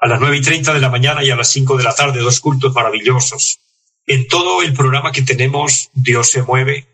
a 0.03 0.07
las 0.09 0.19
nueve 0.19 0.35
y 0.35 0.41
treinta 0.41 0.73
de 0.73 0.81
la 0.81 0.89
mañana 0.89 1.23
y 1.23 1.29
a 1.29 1.37
las 1.37 1.49
cinco 1.49 1.77
de 1.77 1.85
la 1.85 1.95
tarde 1.95 2.19
dos 2.19 2.41
cultos 2.41 2.73
maravillosos. 2.73 3.61
En 4.05 4.27
todo 4.27 4.61
el 4.61 4.73
programa 4.73 5.13
que 5.13 5.21
tenemos 5.21 5.91
Dios 5.93 6.29
se 6.29 6.43
mueve, 6.43 6.85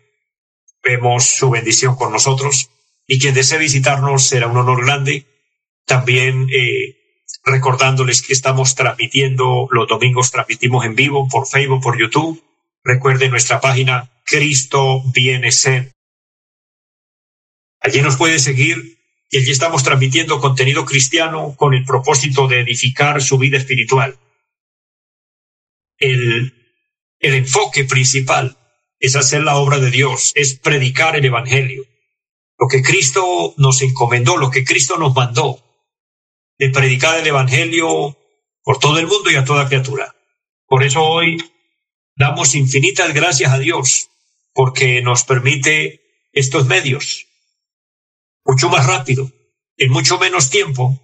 vemos 0.80 1.24
su 1.24 1.50
bendición 1.50 1.96
con 1.96 2.12
nosotros 2.12 2.70
y 3.08 3.18
quien 3.18 3.34
desee 3.34 3.58
visitarnos 3.58 4.28
será 4.28 4.46
un 4.46 4.58
honor 4.58 4.84
grande. 4.84 5.26
También 5.86 6.46
eh, 6.52 7.24
recordándoles 7.44 8.22
que 8.22 8.32
estamos 8.32 8.76
transmitiendo, 8.76 9.66
los 9.72 9.88
domingos 9.88 10.30
transmitimos 10.30 10.84
en 10.84 10.94
vivo 10.94 11.26
por 11.26 11.48
Facebook, 11.48 11.82
por 11.82 11.98
YouTube. 11.98 12.40
Recuerden 12.84 13.32
nuestra 13.32 13.60
página 13.60 14.08
Cristo 14.24 15.02
Viene 15.12 15.50
Ser. 15.50 15.90
Allí 17.80 18.02
nos 18.02 18.16
puede 18.16 18.38
seguir 18.38 18.99
y 19.30 19.38
allí 19.38 19.50
estamos 19.50 19.82
transmitiendo 19.82 20.40
contenido 20.40 20.84
cristiano 20.84 21.54
con 21.56 21.74
el 21.74 21.84
propósito 21.84 22.48
de 22.48 22.60
edificar 22.60 23.22
su 23.22 23.38
vida 23.38 23.56
espiritual. 23.56 24.18
El, 25.98 26.52
el 27.20 27.34
enfoque 27.34 27.84
principal 27.84 28.56
es 28.98 29.16
hacer 29.16 29.42
la 29.42 29.56
obra 29.56 29.78
de 29.78 29.90
Dios, 29.90 30.32
es 30.34 30.58
predicar 30.58 31.16
el 31.16 31.24
Evangelio 31.24 31.86
lo 32.60 32.68
que 32.68 32.82
Cristo 32.82 33.54
nos 33.56 33.80
encomendó, 33.80 34.36
lo 34.36 34.50
que 34.50 34.64
Cristo 34.64 34.98
nos 34.98 35.14
mandó, 35.14 35.64
de 36.58 36.68
predicar 36.68 37.18
el 37.18 37.26
Evangelio 37.26 38.18
por 38.62 38.78
todo 38.78 38.98
el 38.98 39.06
mundo 39.06 39.30
y 39.30 39.36
a 39.36 39.46
toda 39.46 39.66
criatura. 39.66 40.14
Por 40.66 40.84
eso 40.84 41.02
hoy 41.02 41.42
damos 42.16 42.54
infinitas 42.54 43.14
gracias 43.14 43.50
a 43.50 43.58
Dios, 43.58 44.10
porque 44.52 45.00
nos 45.00 45.24
permite 45.24 46.02
estos 46.32 46.66
medios. 46.66 47.28
Mucho 48.44 48.68
más 48.68 48.86
rápido, 48.86 49.30
en 49.76 49.90
mucho 49.92 50.18
menos 50.18 50.50
tiempo, 50.50 51.00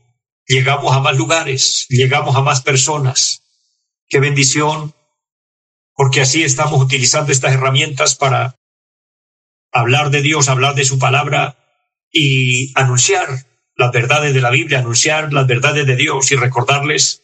llegamos 0.46 0.94
a 0.94 1.00
más 1.00 1.16
lugares, 1.16 1.86
llegamos 1.88 2.36
a 2.36 2.42
más 2.42 2.62
personas. 2.62 3.42
Qué 4.08 4.20
bendición, 4.20 4.94
porque 5.94 6.20
así 6.20 6.42
estamos 6.42 6.80
utilizando 6.82 7.32
estas 7.32 7.54
herramientas 7.54 8.14
para 8.14 8.56
hablar 9.72 10.10
de 10.10 10.22
Dios, 10.22 10.48
hablar 10.48 10.74
de 10.74 10.84
su 10.84 10.98
palabra 10.98 11.58
y 12.10 12.72
anunciar 12.78 13.28
las 13.74 13.92
verdades 13.92 14.32
de 14.34 14.40
la 14.40 14.50
Biblia, 14.50 14.78
anunciar 14.78 15.32
las 15.32 15.46
verdades 15.46 15.86
de 15.86 15.96
Dios 15.96 16.32
y 16.32 16.36
recordarles 16.36 17.22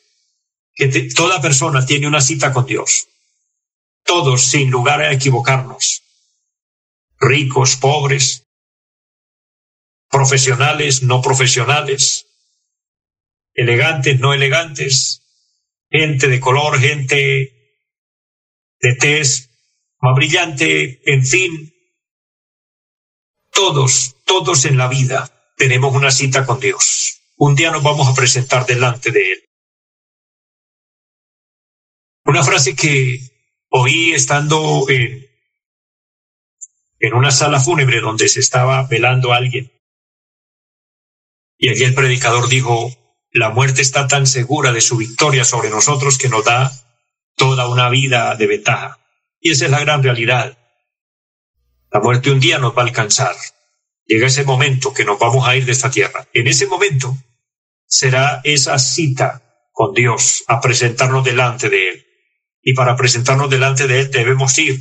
que 0.75 0.89
toda 1.15 1.41
persona 1.41 1.87
tiene 1.87 2.07
una 2.07 2.21
cita 2.21 2.53
con 2.53 2.67
Dios. 2.67 3.09
todos 4.05 4.45
sin 4.45 4.71
lugar 4.71 5.01
a 5.01 5.13
equivocarnos, 5.13 6.03
ricos, 7.19 7.77
pobres, 7.77 8.47
profesionales, 10.13 11.03
no 11.03 11.23
profesionales, 11.23 12.27
elegantes, 13.55 14.21
no 14.21 14.35
elegantes, 14.35 15.23
gente 15.91 16.29
de 16.29 16.39
color, 16.39 16.79
gente 16.79 17.81
de 18.81 18.95
tez 18.95 19.51
más 20.01 20.15
brillante, 20.15 21.01
en 21.11 21.25
fin, 21.25 21.75
todos, 23.53 24.17
todos 24.25 24.65
en 24.67 24.77
la 24.77 24.89
vida 24.89 25.55
tenemos 25.57 25.95
una 25.95 26.11
cita 26.11 26.45
con 26.45 26.61
Dios. 26.61 27.21
Un 27.37 27.55
día 27.55 27.71
nos 27.71 27.83
vamos 27.83 28.09
a 28.09 28.15
presentar 28.15 28.67
delante 28.67 29.11
de 29.13 29.33
Él. 29.33 29.39
Una 32.25 32.43
frase 32.43 32.75
que 32.75 33.21
oí 33.69 34.13
estando 34.13 34.89
en, 34.89 35.27
en 36.99 37.15
una 37.15 37.31
sala 37.31 37.61
fúnebre 37.61 38.01
donde 38.01 38.29
se 38.29 38.41
estaba 38.41 38.87
velando 38.87 39.33
a 39.33 39.37
alguien. 39.37 39.73
Y 41.63 41.69
allí 41.69 41.85
el 41.85 41.95
predicador 41.95 42.49
dijo, 42.49 42.93
la 43.31 43.51
muerte 43.51 43.83
está 43.83 44.09
tan 44.09 44.27
segura 44.27 44.73
de 44.73 44.81
su 44.81 44.97
victoria 44.97 45.45
sobre 45.45 45.71
nosotros 45.71 46.19
que 46.19 46.29
nos 46.29 46.45
da 46.45 46.73
toda 47.37 47.69
una 47.69 47.89
vida 47.89 48.35
de 48.35 48.49
ventaja. 48.49 48.99
Y 49.39 49.53
esa 49.53 49.67
es 49.67 49.71
la 49.71 49.79
gran 49.79 50.03
realidad. 50.03 50.59
La 51.93 52.01
muerte 52.01 52.33
un 52.33 52.41
día 52.41 52.59
nos 52.59 52.77
va 52.77 52.83
a 52.83 52.87
alcanzar. 52.87 53.37
Llega 54.05 54.27
ese 54.27 54.43
momento 54.43 54.93
que 54.93 55.05
nos 55.05 55.21
vamos 55.21 55.47
a 55.47 55.55
ir 55.55 55.65
de 55.65 55.71
esta 55.71 55.89
tierra. 55.89 56.27
En 56.33 56.49
ese 56.49 56.67
momento 56.67 57.17
será 57.87 58.41
esa 58.43 58.77
cita 58.81 59.69
con 59.71 59.95
Dios 59.95 60.43
a 60.49 60.61
presentarnos 60.61 61.25
delante 61.25 61.69
de 61.69 61.91
Él. 61.91 62.07
Y 62.61 62.75
para 62.75 62.97
presentarnos 62.97 63.49
delante 63.49 63.87
de 63.87 64.01
Él 64.01 64.11
debemos 64.11 64.59
ir 64.59 64.81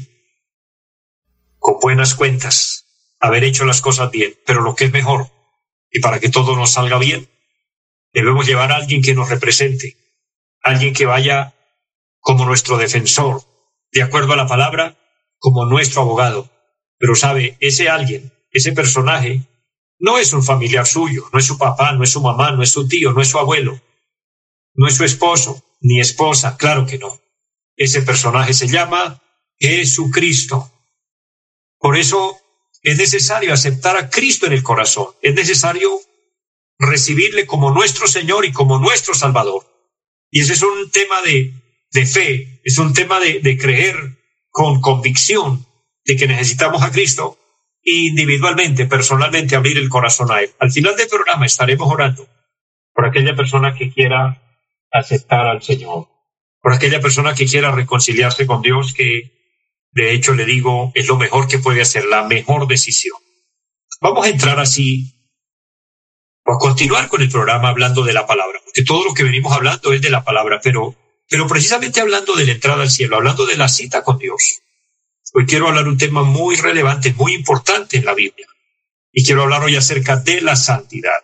con 1.59 1.79
buenas 1.79 2.15
cuentas, 2.15 2.87
haber 3.19 3.43
hecho 3.43 3.65
las 3.65 3.81
cosas 3.81 4.09
bien, 4.09 4.33
pero 4.47 4.63
lo 4.63 4.73
que 4.73 4.85
es 4.85 4.91
mejor, 4.91 5.29
y 5.91 5.99
para 5.99 6.19
que 6.19 6.29
todo 6.29 6.55
nos 6.55 6.71
salga 6.71 6.97
bien, 6.97 7.29
debemos 8.13 8.47
llevar 8.47 8.71
a 8.71 8.77
alguien 8.77 9.01
que 9.01 9.13
nos 9.13 9.29
represente, 9.29 9.97
alguien 10.63 10.93
que 10.93 11.05
vaya 11.05 11.53
como 12.19 12.45
nuestro 12.45 12.77
defensor, 12.77 13.43
de 13.91 14.01
acuerdo 14.01 14.33
a 14.33 14.37
la 14.37 14.47
palabra, 14.47 14.97
como 15.37 15.65
nuestro 15.65 16.01
abogado. 16.01 16.49
Pero 16.97 17.15
sabe, 17.15 17.57
ese 17.59 17.89
alguien, 17.89 18.31
ese 18.51 18.71
personaje, 18.71 19.43
no 19.99 20.17
es 20.17 20.33
un 20.33 20.43
familiar 20.43 20.85
suyo, 20.87 21.29
no 21.33 21.39
es 21.39 21.45
su 21.45 21.57
papá, 21.57 21.91
no 21.93 22.03
es 22.03 22.11
su 22.11 22.21
mamá, 22.21 22.51
no 22.51 22.63
es 22.63 22.71
su 22.71 22.87
tío, 22.87 23.11
no 23.11 23.21
es 23.21 23.27
su 23.27 23.39
abuelo, 23.39 23.81
no 24.73 24.87
es 24.87 24.95
su 24.95 25.03
esposo, 25.03 25.63
ni 25.81 25.99
esposa, 25.99 26.57
claro 26.57 26.85
que 26.85 26.97
no. 26.97 27.19
Ese 27.75 28.01
personaje 28.01 28.53
se 28.53 28.67
llama 28.67 29.21
Jesucristo. 29.57 30.71
Por 31.79 31.97
eso 31.97 32.40
es 32.81 32.97
necesario 32.97 33.53
aceptar 33.53 33.97
a 33.97 34.09
Cristo 34.09 34.45
en 34.45 34.53
el 34.53 34.63
corazón, 34.63 35.07
es 35.21 35.33
necesario 35.35 35.91
recibirle 36.79 37.45
como 37.45 37.71
nuestro 37.71 38.07
Señor 38.07 38.45
y 38.45 38.51
como 38.51 38.79
nuestro 38.79 39.13
Salvador. 39.13 39.65
Y 40.31 40.41
ese 40.41 40.53
es 40.53 40.63
un 40.63 40.89
tema 40.89 41.21
de 41.21 41.61
de 41.91 42.05
fe, 42.05 42.61
es 42.63 42.77
un 42.77 42.93
tema 42.93 43.19
de, 43.19 43.39
de 43.39 43.57
creer 43.57 43.95
con 44.49 44.81
convicción 44.81 45.65
de 46.05 46.15
que 46.15 46.27
necesitamos 46.27 46.81
a 46.83 46.91
Cristo 46.91 47.37
individualmente, 47.83 48.85
personalmente, 48.85 49.55
abrir 49.55 49.77
el 49.77 49.89
corazón 49.89 50.31
a 50.31 50.41
Él. 50.41 50.51
Al 50.59 50.71
final 50.71 50.95
del 50.95 51.07
programa 51.07 51.45
estaremos 51.45 51.91
orando 51.91 52.27
por 52.93 53.05
aquella 53.05 53.35
persona 53.35 53.75
que 53.75 53.91
quiera 53.91 54.41
aceptar 54.91 55.47
al 55.47 55.61
Señor, 55.61 56.07
por 56.61 56.73
aquella 56.73 57.01
persona 57.01 57.33
que 57.33 57.45
quiera 57.45 57.71
reconciliarse 57.71 58.45
con 58.45 58.61
Dios, 58.61 58.93
que 58.93 59.40
de 59.91 60.13
hecho 60.13 60.33
le 60.33 60.45
digo 60.45 60.91
es 60.95 61.07
lo 61.07 61.17
mejor 61.17 61.47
que 61.47 61.59
puede 61.59 61.81
hacer, 61.81 62.05
la 62.05 62.23
mejor 62.23 62.67
decisión. 62.67 63.17
Vamos 64.01 64.25
a 64.25 64.29
entrar 64.29 64.59
así, 64.59 65.13
a 66.45 66.57
continuar 66.57 67.07
con 67.07 67.21
el 67.21 67.29
programa 67.29 67.69
hablando 67.69 68.03
de 68.03 68.13
la 68.13 68.25
palabra, 68.25 68.59
porque 68.63 68.83
todo 68.83 69.05
lo 69.05 69.13
que 69.13 69.23
venimos 69.23 69.53
hablando 69.53 69.93
es 69.93 70.01
de 70.01 70.09
la 70.09 70.23
palabra, 70.23 70.59
pero 70.61 70.95
pero 71.31 71.47
precisamente 71.47 72.01
hablando 72.01 72.35
de 72.35 72.45
la 72.45 72.51
entrada 72.51 72.83
al 72.83 72.91
cielo, 72.91 73.15
hablando 73.15 73.45
de 73.45 73.55
la 73.55 73.69
cita 73.69 74.03
con 74.03 74.17
Dios, 74.17 74.59
hoy 75.33 75.45
quiero 75.45 75.69
hablar 75.69 75.87
un 75.87 75.97
tema 75.97 76.23
muy 76.23 76.57
relevante, 76.57 77.13
muy 77.13 77.33
importante 77.33 77.95
en 77.95 78.03
la 78.03 78.13
Biblia. 78.13 78.47
Y 79.13 79.23
quiero 79.23 79.43
hablar 79.43 79.63
hoy 79.63 79.77
acerca 79.77 80.17
de 80.17 80.41
la 80.41 80.57
santidad. 80.57 81.21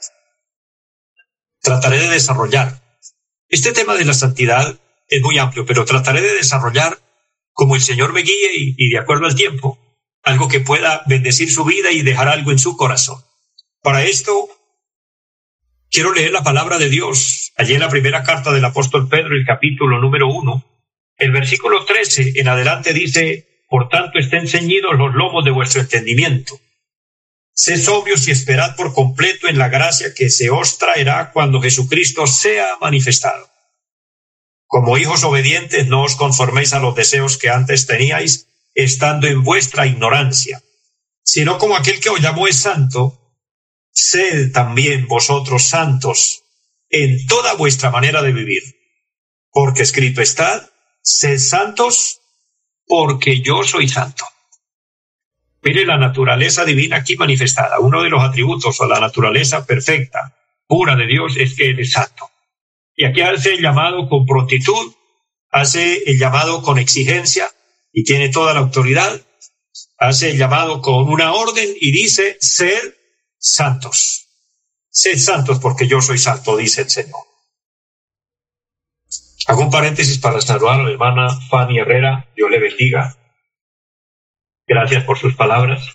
Trataré 1.59 1.99
de 1.99 2.07
desarrollar. 2.07 2.81
Este 3.49 3.73
tema 3.73 3.95
de 3.95 4.05
la 4.05 4.13
santidad 4.13 4.79
es 5.09 5.21
muy 5.21 5.37
amplio, 5.39 5.65
pero 5.65 5.83
trataré 5.83 6.21
de 6.21 6.35
desarrollar 6.35 6.97
como 7.57 7.73
el 7.73 7.81
Señor 7.81 8.13
me 8.13 8.21
guíe 8.21 8.51
y, 8.53 8.89
de 8.89 8.99
acuerdo 8.99 9.25
al 9.25 9.33
tiempo, 9.33 9.79
algo 10.21 10.47
que 10.47 10.59
pueda 10.59 11.01
bendecir 11.07 11.51
su 11.51 11.65
vida 11.65 11.91
y 11.91 12.03
dejar 12.03 12.27
algo 12.27 12.51
en 12.51 12.59
su 12.59 12.77
corazón. 12.77 13.19
Para 13.81 14.03
esto 14.03 14.47
Quiero 15.89 16.13
leer 16.13 16.33
la 16.33 16.43
palabra 16.43 16.77
de 16.77 16.89
Dios 16.89 17.53
allí 17.55 17.73
en 17.73 17.79
la 17.79 17.89
primera 17.89 18.21
carta 18.21 18.51
del 18.51 18.65
apóstol 18.65 19.07
Pedro, 19.07 19.35
el 19.35 19.45
capítulo 19.45 19.99
número 20.01 20.27
uno. 20.27 20.65
El 21.17 21.31
versículo 21.31 21.85
13 21.85 22.33
en 22.35 22.49
adelante 22.49 22.93
dice, 22.93 23.63
por 23.69 23.87
tanto 23.87 24.19
estén 24.19 24.49
ceñidos 24.49 24.97
los 24.97 25.15
lomos 25.15 25.45
de 25.45 25.51
vuestro 25.51 25.79
entendimiento. 25.79 26.59
Sed 27.53 27.79
sobrios 27.79 28.27
y 28.27 28.31
esperad 28.31 28.75
por 28.75 28.93
completo 28.93 29.47
en 29.47 29.57
la 29.57 29.69
gracia 29.69 30.13
que 30.13 30.29
se 30.29 30.49
os 30.49 30.77
traerá 30.77 31.31
cuando 31.31 31.61
Jesucristo 31.61 32.27
sea 32.27 32.67
manifestado. 32.81 33.49
Como 34.67 34.97
hijos 34.97 35.23
obedientes, 35.23 35.87
no 35.87 36.03
os 36.03 36.15
conforméis 36.15 36.73
a 36.73 36.79
los 36.79 36.93
deseos 36.93 37.37
que 37.37 37.49
antes 37.49 37.87
teníais, 37.87 38.47
estando 38.75 39.27
en 39.27 39.43
vuestra 39.43 39.87
ignorancia, 39.87 40.61
sino 41.23 41.57
como 41.57 41.75
aquel 41.75 41.99
que 41.99 42.09
os 42.09 42.19
llamó 42.19 42.47
es 42.47 42.57
santo, 42.57 43.33
sed 43.91 44.51
también 44.51 45.07
vosotros 45.07 45.67
santos 45.67 46.43
en 46.89 47.25
toda 47.25 47.55
vuestra 47.55 47.89
manera 47.89 48.21
de 48.21 48.31
vivir, 48.31 48.61
porque 49.51 49.83
escrito 49.83 50.21
está, 50.21 50.69
sed 51.01 51.39
santos 51.39 52.19
porque 52.85 53.41
yo 53.41 53.63
soy 53.63 53.87
santo. 53.87 54.25
Mire 55.61 55.85
la 55.85 55.97
naturaleza 55.97 56.63
divina 56.63 56.97
aquí 56.97 57.17
manifestada. 57.17 57.79
Uno 57.79 58.03
de 58.03 58.09
los 58.09 58.23
atributos 58.23 58.79
o 58.79 58.85
la 58.85 58.99
naturaleza 58.99 59.65
perfecta, 59.65 60.37
pura 60.67 60.95
de 60.95 61.07
Dios, 61.07 61.35
es 61.37 61.55
que 61.55 61.69
Él 61.71 61.79
es 61.79 61.91
santo. 61.91 62.29
Y 62.99 63.05
aquí 63.05 63.21
hace 63.21 63.53
el 63.53 63.61
llamado 63.61 64.09
con 64.09 64.25
prontitud, 64.25 64.91
hace 65.51 66.03
el 66.07 66.17
llamado 66.17 66.63
con 66.63 66.79
exigencia 66.79 67.49
y 67.93 68.03
tiene 68.03 68.29
toda 68.29 68.55
la 68.55 68.61
autoridad, 68.61 69.21
hace 69.99 70.31
el 70.31 70.37
llamado 70.37 70.81
con 70.81 71.07
una 71.07 71.31
orden 71.33 71.69
y 71.79 71.91
dice, 71.91 72.37
ser 72.41 72.97
santos. 73.37 74.25
Sed 74.89 75.19
santos 75.19 75.59
porque 75.59 75.87
yo 75.87 76.01
soy 76.01 76.17
santo, 76.17 76.57
dice 76.57 76.81
el 76.81 76.89
Señor. 76.89 77.21
Hago 79.45 79.61
un 79.61 79.71
paréntesis 79.71 80.17
para 80.17 80.41
saludar 80.41 80.79
a 80.79 80.83
la 80.83 80.89
hermana 80.89 81.39
Fanny 81.51 81.77
Herrera. 81.77 82.27
Dios 82.35 82.49
le 82.49 82.59
bendiga. 82.59 83.15
Gracias 84.65 85.03
por 85.03 85.19
sus 85.19 85.35
palabras, 85.35 85.87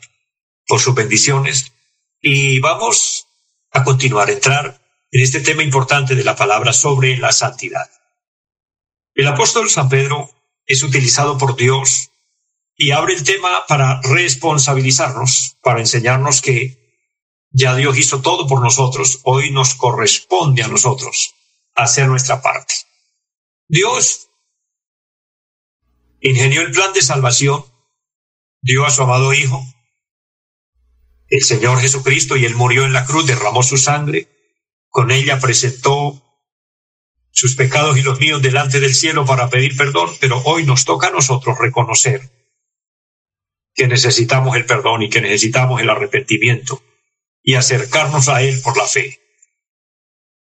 por 0.68 0.78
sus 0.78 0.94
bendiciones. 0.94 1.72
Y 2.20 2.60
vamos 2.60 3.26
a 3.72 3.82
continuar, 3.82 4.28
a 4.28 4.32
entrar 4.32 4.81
en 5.12 5.22
este 5.22 5.40
tema 5.40 5.62
importante 5.62 6.14
de 6.14 6.24
la 6.24 6.34
palabra 6.34 6.72
sobre 6.72 7.18
la 7.18 7.32
santidad. 7.32 7.88
El 9.14 9.28
apóstol 9.28 9.68
San 9.68 9.90
Pedro 9.90 10.30
es 10.64 10.82
utilizado 10.82 11.36
por 11.36 11.54
Dios 11.54 12.10
y 12.74 12.92
abre 12.92 13.14
el 13.14 13.22
tema 13.22 13.66
para 13.68 14.00
responsabilizarnos, 14.00 15.58
para 15.62 15.80
enseñarnos 15.80 16.40
que 16.40 16.98
ya 17.50 17.76
Dios 17.76 17.98
hizo 17.98 18.22
todo 18.22 18.46
por 18.46 18.62
nosotros. 18.62 19.20
Hoy 19.24 19.50
nos 19.50 19.74
corresponde 19.74 20.62
a 20.62 20.68
nosotros 20.68 21.34
hacer 21.74 22.08
nuestra 22.08 22.40
parte. 22.40 22.74
Dios 23.68 24.30
ingenió 26.20 26.62
el 26.62 26.72
plan 26.72 26.94
de 26.94 27.02
salvación, 27.02 27.66
dio 28.62 28.86
a 28.86 28.90
su 28.90 29.02
amado 29.02 29.34
Hijo, 29.34 29.62
el 31.28 31.42
Señor 31.42 31.80
Jesucristo, 31.80 32.38
y 32.38 32.46
Él 32.46 32.54
murió 32.54 32.84
en 32.86 32.94
la 32.94 33.04
cruz, 33.04 33.26
derramó 33.26 33.62
su 33.62 33.76
sangre, 33.76 34.31
con 34.92 35.10
ella 35.10 35.40
presentó 35.40 36.22
sus 37.30 37.56
pecados 37.56 37.96
y 37.96 38.02
los 38.02 38.20
míos 38.20 38.42
delante 38.42 38.78
del 38.78 38.94
cielo 38.94 39.24
para 39.24 39.48
pedir 39.48 39.74
perdón, 39.74 40.10
pero 40.20 40.42
hoy 40.44 40.66
nos 40.66 40.84
toca 40.84 41.06
a 41.06 41.10
nosotros 41.10 41.56
reconocer 41.58 42.30
que 43.74 43.88
necesitamos 43.88 44.54
el 44.54 44.66
perdón 44.66 45.00
y 45.00 45.08
que 45.08 45.22
necesitamos 45.22 45.80
el 45.80 45.88
arrepentimiento 45.88 46.82
y 47.42 47.54
acercarnos 47.54 48.28
a 48.28 48.42
Él 48.42 48.60
por 48.60 48.76
la 48.76 48.86
fe. 48.86 49.18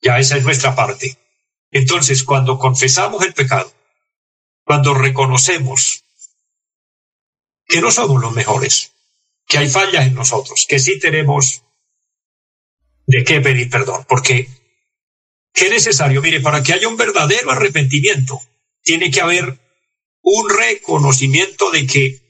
Ya 0.01 0.19
esa 0.19 0.39
es 0.39 0.45
nuestra 0.45 0.75
parte. 0.75 1.19
Entonces, 1.71 2.25
cuando 2.25 2.59
confesamos 2.59 3.23
el 3.27 3.35
pecado, 3.35 3.71
cuando 4.65 4.95
reconocemos 4.95 6.03
que 7.67 7.83
no 7.83 7.91
somos 7.91 8.23
los 8.23 8.33
mejores, 8.33 8.95
que 9.47 9.59
hay 9.59 9.69
fallas 9.69 10.07
en 10.07 10.15
nosotros, 10.15 10.65
que 10.67 10.79
sí 10.79 10.99
tenemos 10.99 11.63
de 13.11 13.25
qué 13.25 13.41
pedir 13.41 13.69
perdón, 13.69 14.07
porque 14.09 14.49
qué 15.53 15.69
necesario, 15.69 16.23
mire, 16.23 16.39
para 16.41 16.63
que 16.63 16.73
haya 16.73 16.87
un 16.87 16.97
verdadero 16.97 17.51
arrepentimiento, 17.51 18.41
tiene 18.83 19.11
que 19.11 19.21
haber 19.21 19.59
un 20.23 20.49
reconocimiento 20.49 21.73
de 21.73 21.89
que 21.89 22.21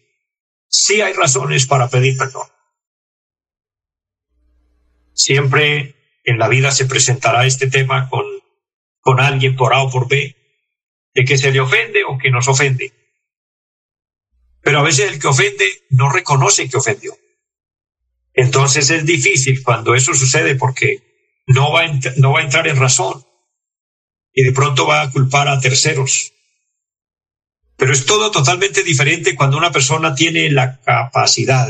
sí 0.68 1.02
hay 1.02 1.12
razones 1.12 1.66
para 1.66 1.90
pedir 1.90 2.16
perdón. 2.16 2.48
Siempre 5.12 5.96
en 6.24 6.38
la 6.38 6.48
vida 6.48 6.70
se 6.70 6.86
presentará 6.86 7.44
este 7.44 7.68
tema 7.68 8.08
con, 8.08 8.24
con 9.00 9.20
alguien 9.20 9.56
por 9.56 9.74
A 9.74 9.82
o 9.82 9.90
por 9.90 10.08
B, 10.08 10.34
de 11.12 11.24
que 11.26 11.36
se 11.36 11.52
le 11.52 11.60
ofende 11.60 12.04
o 12.04 12.16
que 12.16 12.30
nos 12.30 12.48
ofende. 12.48 12.90
Pero 14.62 14.78
a 14.78 14.82
veces 14.82 15.12
el 15.12 15.20
que 15.20 15.28
ofende 15.28 15.66
no 15.90 16.10
reconoce 16.10 16.70
que 16.70 16.78
ofendió. 16.78 17.12
Entonces 18.40 18.88
es 18.88 19.04
difícil 19.04 19.62
cuando 19.62 19.94
eso 19.94 20.14
sucede 20.14 20.54
porque 20.54 21.02
no 21.46 21.72
va, 21.72 21.82
a 21.82 22.00
no 22.16 22.32
va 22.32 22.40
a 22.40 22.44
entrar 22.44 22.66
en 22.68 22.76
razón 22.76 23.22
y 24.32 24.44
de 24.44 24.52
pronto 24.52 24.86
va 24.86 25.02
a 25.02 25.10
culpar 25.10 25.46
a 25.46 25.60
terceros. 25.60 26.32
Pero 27.76 27.92
es 27.92 28.06
todo 28.06 28.30
totalmente 28.30 28.82
diferente 28.82 29.36
cuando 29.36 29.58
una 29.58 29.70
persona 29.70 30.14
tiene 30.14 30.50
la 30.50 30.80
capacidad, 30.80 31.68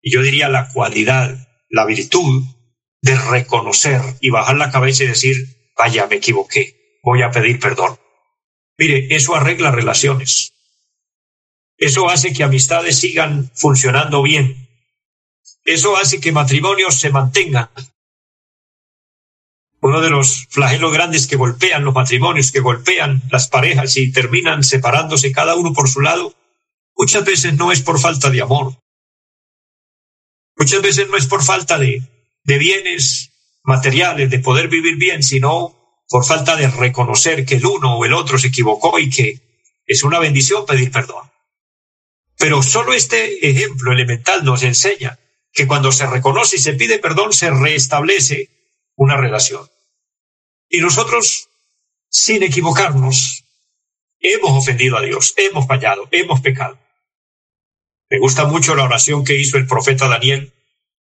y 0.00 0.10
yo 0.10 0.22
diría 0.22 0.48
la 0.48 0.68
cualidad, 0.68 1.48
la 1.68 1.84
virtud 1.84 2.44
de 3.02 3.14
reconocer 3.14 4.00
y 4.20 4.30
bajar 4.30 4.56
la 4.56 4.70
cabeza 4.70 5.04
y 5.04 5.08
decir, 5.08 5.36
vaya, 5.76 6.06
me 6.06 6.16
equivoqué, 6.16 6.98
voy 7.02 7.20
a 7.20 7.30
pedir 7.30 7.60
perdón. 7.60 7.98
Mire, 8.78 9.14
eso 9.14 9.34
arregla 9.34 9.70
relaciones. 9.70 10.54
Eso 11.76 12.08
hace 12.08 12.32
que 12.32 12.42
amistades 12.42 13.00
sigan 13.00 13.50
funcionando 13.54 14.22
bien. 14.22 14.65
Eso 15.66 15.96
hace 15.96 16.20
que 16.20 16.30
matrimonios 16.30 16.94
se 17.00 17.10
mantengan. 17.10 17.68
Uno 19.80 20.00
de 20.00 20.10
los 20.10 20.46
flagelos 20.48 20.92
grandes 20.92 21.26
que 21.26 21.34
golpean 21.34 21.84
los 21.84 21.92
matrimonios, 21.92 22.52
que 22.52 22.60
golpean 22.60 23.20
las 23.32 23.48
parejas 23.48 23.96
y 23.96 24.12
terminan 24.12 24.62
separándose 24.62 25.32
cada 25.32 25.56
uno 25.56 25.72
por 25.72 25.88
su 25.88 26.00
lado, 26.00 26.34
muchas 26.96 27.24
veces 27.24 27.54
no 27.54 27.72
es 27.72 27.82
por 27.82 27.98
falta 27.98 28.30
de 28.30 28.42
amor. 28.42 28.78
Muchas 30.56 30.80
veces 30.82 31.08
no 31.08 31.16
es 31.16 31.26
por 31.26 31.42
falta 31.42 31.78
de, 31.78 32.00
bienes 32.44 33.32
materiales, 33.64 34.30
de 34.30 34.38
poder 34.38 34.68
vivir 34.68 34.96
bien, 34.96 35.24
sino 35.24 36.00
por 36.08 36.24
falta 36.24 36.54
de 36.54 36.68
reconocer 36.68 37.44
que 37.44 37.56
el 37.56 37.66
uno 37.66 37.98
o 37.98 38.04
el 38.04 38.12
otro 38.12 38.38
se 38.38 38.48
equivocó 38.48 39.00
y 39.00 39.10
que 39.10 39.40
es 39.84 40.04
una 40.04 40.20
bendición 40.20 40.64
pedir 40.64 40.92
perdón. 40.92 41.28
Pero 42.38 42.62
solo 42.62 42.92
este 42.92 43.50
ejemplo 43.50 43.92
elemental 43.92 44.44
nos 44.44 44.62
enseña 44.62 45.18
que 45.56 45.66
cuando 45.66 45.90
se 45.90 46.06
reconoce 46.06 46.56
y 46.56 46.58
se 46.60 46.74
pide 46.74 46.98
perdón, 46.98 47.32
se 47.32 47.50
restablece 47.50 48.50
una 48.94 49.16
relación. 49.16 49.68
Y 50.68 50.80
nosotros, 50.80 51.48
sin 52.10 52.42
equivocarnos, 52.42 53.44
hemos 54.20 54.50
ofendido 54.50 54.98
a 54.98 55.02
Dios, 55.02 55.32
hemos 55.38 55.66
fallado, 55.66 56.08
hemos 56.10 56.42
pecado. 56.42 56.78
Me 58.10 58.18
gusta 58.18 58.44
mucho 58.44 58.76
la 58.76 58.84
oración 58.84 59.24
que 59.24 59.40
hizo 59.40 59.56
el 59.56 59.66
profeta 59.66 60.08
Daniel 60.08 60.52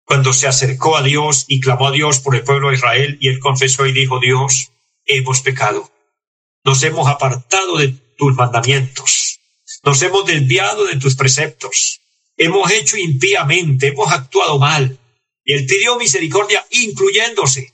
cuando 0.05 0.33
se 0.33 0.49
acercó 0.49 0.97
a 0.97 1.03
Dios 1.03 1.45
y 1.47 1.61
clamó 1.61 1.87
a 1.87 1.93
Dios 1.93 2.19
por 2.19 2.35
el 2.35 2.43
pueblo 2.43 2.69
de 2.69 2.75
Israel 2.75 3.19
y 3.21 3.29
él 3.29 3.39
confesó 3.39 3.87
y 3.87 3.93
dijo, 3.93 4.19
Dios, 4.19 4.73
hemos 5.05 5.41
pecado. 5.41 5.89
Nos 6.65 6.83
hemos 6.83 7.09
apartado 7.09 7.79
de 7.79 7.95
tus 8.19 8.35
mandamientos. 8.35 9.39
Nos 9.85 10.03
hemos 10.03 10.27
desviado 10.27 10.87
de 10.87 10.97
tus 10.97 11.15
preceptos. 11.15 12.02
Hemos 12.37 12.71
hecho 12.71 12.97
impíamente, 12.97 13.89
hemos 13.89 14.11
actuado 14.13 14.59
mal. 14.59 14.99
Y 15.45 15.55
él 15.55 15.67
pidió 15.67 15.99
misericordia 15.99 16.65
incluyéndose. 16.71 17.73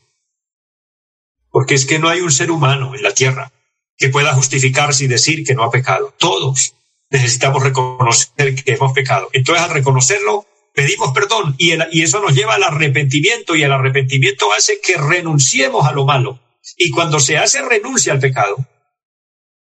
Porque 1.50 1.75
es 1.75 1.87
que 1.87 1.99
no 1.99 2.09
hay 2.09 2.21
un 2.21 2.33
ser 2.33 2.50
humano 2.50 2.95
en 2.95 3.03
la 3.03 3.15
tierra 3.15 3.53
que 3.97 4.09
pueda 4.09 4.35
justificarse 4.35 5.05
y 5.05 5.09
decir 5.09 5.45
que 5.45 5.55
no 5.55 5.65
ha 5.65 5.71
pecado. 5.71 6.15
Todos 6.19 6.75
necesitamos 7.11 7.62
reconocer 7.62 8.55
que 8.55 8.73
hemos 8.73 8.93
pecado. 8.93 9.29
Entonces, 9.33 9.65
al 9.65 9.71
reconocerlo, 9.71 10.47
pedimos 10.75 11.12
perdón 11.12 11.55
y, 11.59 11.73
y 11.91 12.03
eso 12.03 12.21
nos 12.21 12.35
lleva 12.35 12.55
al 12.55 12.62
arrepentimiento 12.62 13.57
y 13.57 13.62
el 13.62 13.73
arrepentimiento 13.73 14.53
hace 14.53 14.81
que 14.81 14.97
renunciemos 14.97 15.87
a 15.87 15.92
lo 15.92 16.05
malo. 16.05 16.40
Y 16.77 16.90
cuando 16.90 17.18
se 17.18 17.38
hace 17.38 17.62
renuncia 17.62 18.12
al 18.12 18.21
pecado, 18.21 18.57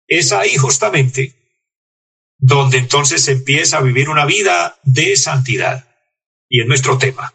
es 0.07 0.33
ahí 0.33 0.57
justamente 0.57 1.40
donde 2.41 2.79
entonces 2.79 3.23
se 3.23 3.33
empieza 3.33 3.79
a 3.79 3.83
vivir 3.83 4.09
una 4.09 4.25
vida 4.25 4.79
de 4.83 5.17
santidad. 5.17 5.87
Y 6.49 6.63
es 6.63 6.67
nuestro 6.67 6.99
tema. 6.99 7.33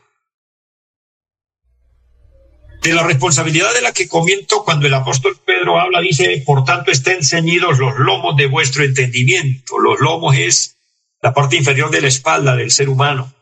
De 2.82 2.94
la 2.94 3.04
responsabilidad 3.04 3.74
de 3.74 3.82
la 3.82 3.94
que 3.94 4.08
comiento 4.08 4.64
cuando 4.64 4.88
el 4.88 4.94
apóstol 4.94 5.40
Pedro 5.46 5.80
habla, 5.80 6.02
dice, 6.02 6.44
por 6.46 6.66
tanto 6.66 6.92
estén 6.92 7.24
ceñidos 7.24 7.80
los 7.80 7.98
lomos 7.98 8.36
de 8.36 8.48
vuestro 8.48 8.84
entendimiento. 8.84 9.80
Los 9.80 10.00
lomos 10.00 10.36
es 10.36 10.78
la 11.22 11.34
parte 11.34 11.56
inferior 11.56 11.90
de 11.92 12.02
la 12.02 12.08
espalda 12.08 12.56
del 12.56 12.72
ser 12.72 12.90
humano. 12.90 13.34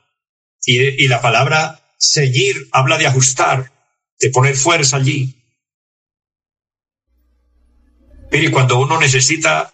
Y, 0.65 0.79
y 1.03 1.07
la 1.07 1.21
palabra 1.21 1.81
ceñir 1.97 2.67
habla 2.71 2.97
de 2.97 3.07
ajustar, 3.07 3.71
de 4.19 4.29
poner 4.29 4.55
fuerza 4.55 4.97
allí. 4.97 5.35
Mire, 8.31 8.51
cuando 8.51 8.79
uno 8.79 8.99
necesita 8.99 9.73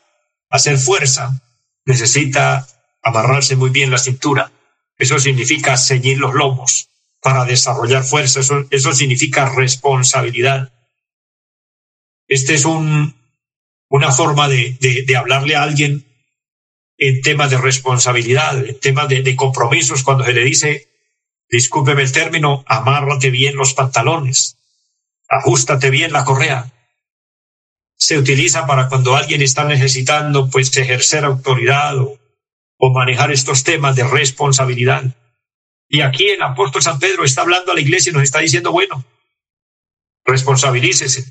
hacer 0.50 0.78
fuerza, 0.78 1.42
necesita 1.90 2.68
amarrarse 3.02 3.56
muy 3.56 3.72
bien 3.72 3.90
la 3.90 3.98
cintura. 3.98 4.52
Eso 4.96 5.18
significa 5.18 5.76
ceñir 5.76 6.20
los 6.20 6.36
lomos 6.36 6.90
para 7.20 7.46
desarrollar 7.46 8.04
fuerza. 8.04 8.42
Eso, 8.70 8.94
significa 8.94 9.50
responsabilidad. 9.50 10.72
Este 12.28 12.54
es 12.54 12.66
un, 12.66 13.16
una 13.90 14.12
forma 14.12 14.48
de, 14.48 14.78
de, 14.80 15.18
hablarle 15.18 15.56
a 15.56 15.64
alguien 15.64 16.06
en 17.00 17.22
temas 17.22 17.50
de 17.50 17.58
responsabilidad, 17.58 18.64
en 18.64 18.80
temas 18.80 19.10
de, 19.10 19.24
de 19.24 19.36
compromisos, 19.36 20.04
cuando 20.04 20.26
se 20.26 20.34
le 20.34 20.44
dice, 20.44 20.90
discúlpeme 21.50 22.04
el 22.04 22.12
término, 22.12 22.64
amárrate 22.68 23.32
bien 23.32 23.56
los 23.56 23.74
pantalones, 23.74 24.58
ajustate 25.28 25.90
bien 25.90 26.12
la 26.12 26.24
correa, 26.24 26.72
se 28.00 28.18
utiliza 28.18 28.66
para 28.66 28.88
cuando 28.88 29.16
alguien 29.16 29.42
está 29.42 29.66
necesitando 29.66 30.50
pues 30.50 30.76
ejercer 30.78 31.26
autoridad 31.26 31.98
o, 31.98 32.18
manejar 32.94 33.30
estos 33.32 33.66
temas 33.66 33.98
de 33.98 34.06
responsabilidad. 34.06 35.04
Y 35.90 36.00
aquí 36.00 36.30
el 36.30 36.42
apóstol 36.42 36.82
San 36.82 36.98
Pedro 36.98 37.26
está 37.26 37.42
hablando 37.42 37.72
a 37.72 37.76
la 37.76 37.82
iglesia 37.82 38.10
y 38.10 38.14
nos 38.14 38.24
está 38.24 38.40
diciendo, 38.40 38.72
bueno, 38.72 39.04
responsabilícese. 40.24 41.26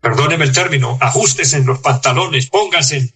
Perdóneme 0.00 0.44
el 0.44 0.52
término, 0.52 0.98
ajustesen 1.00 1.66
los 1.66 1.78
pantalones, 1.78 2.48
pónganse 2.48 3.14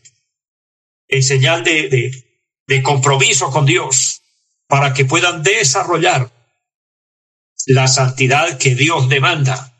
en 1.09 1.23
señal 1.25 1.65
de, 1.65 1.89
de, 1.89 2.43
de 2.69 2.83
compromiso 2.83 3.51
con 3.51 3.67
Dios 3.67 4.23
para 4.69 4.95
que 4.95 5.05
puedan 5.05 5.43
desarrollar 5.43 6.31
la 7.67 7.89
santidad 7.89 8.59
que 8.59 8.77
Dios 8.77 9.09
demanda. 9.09 9.77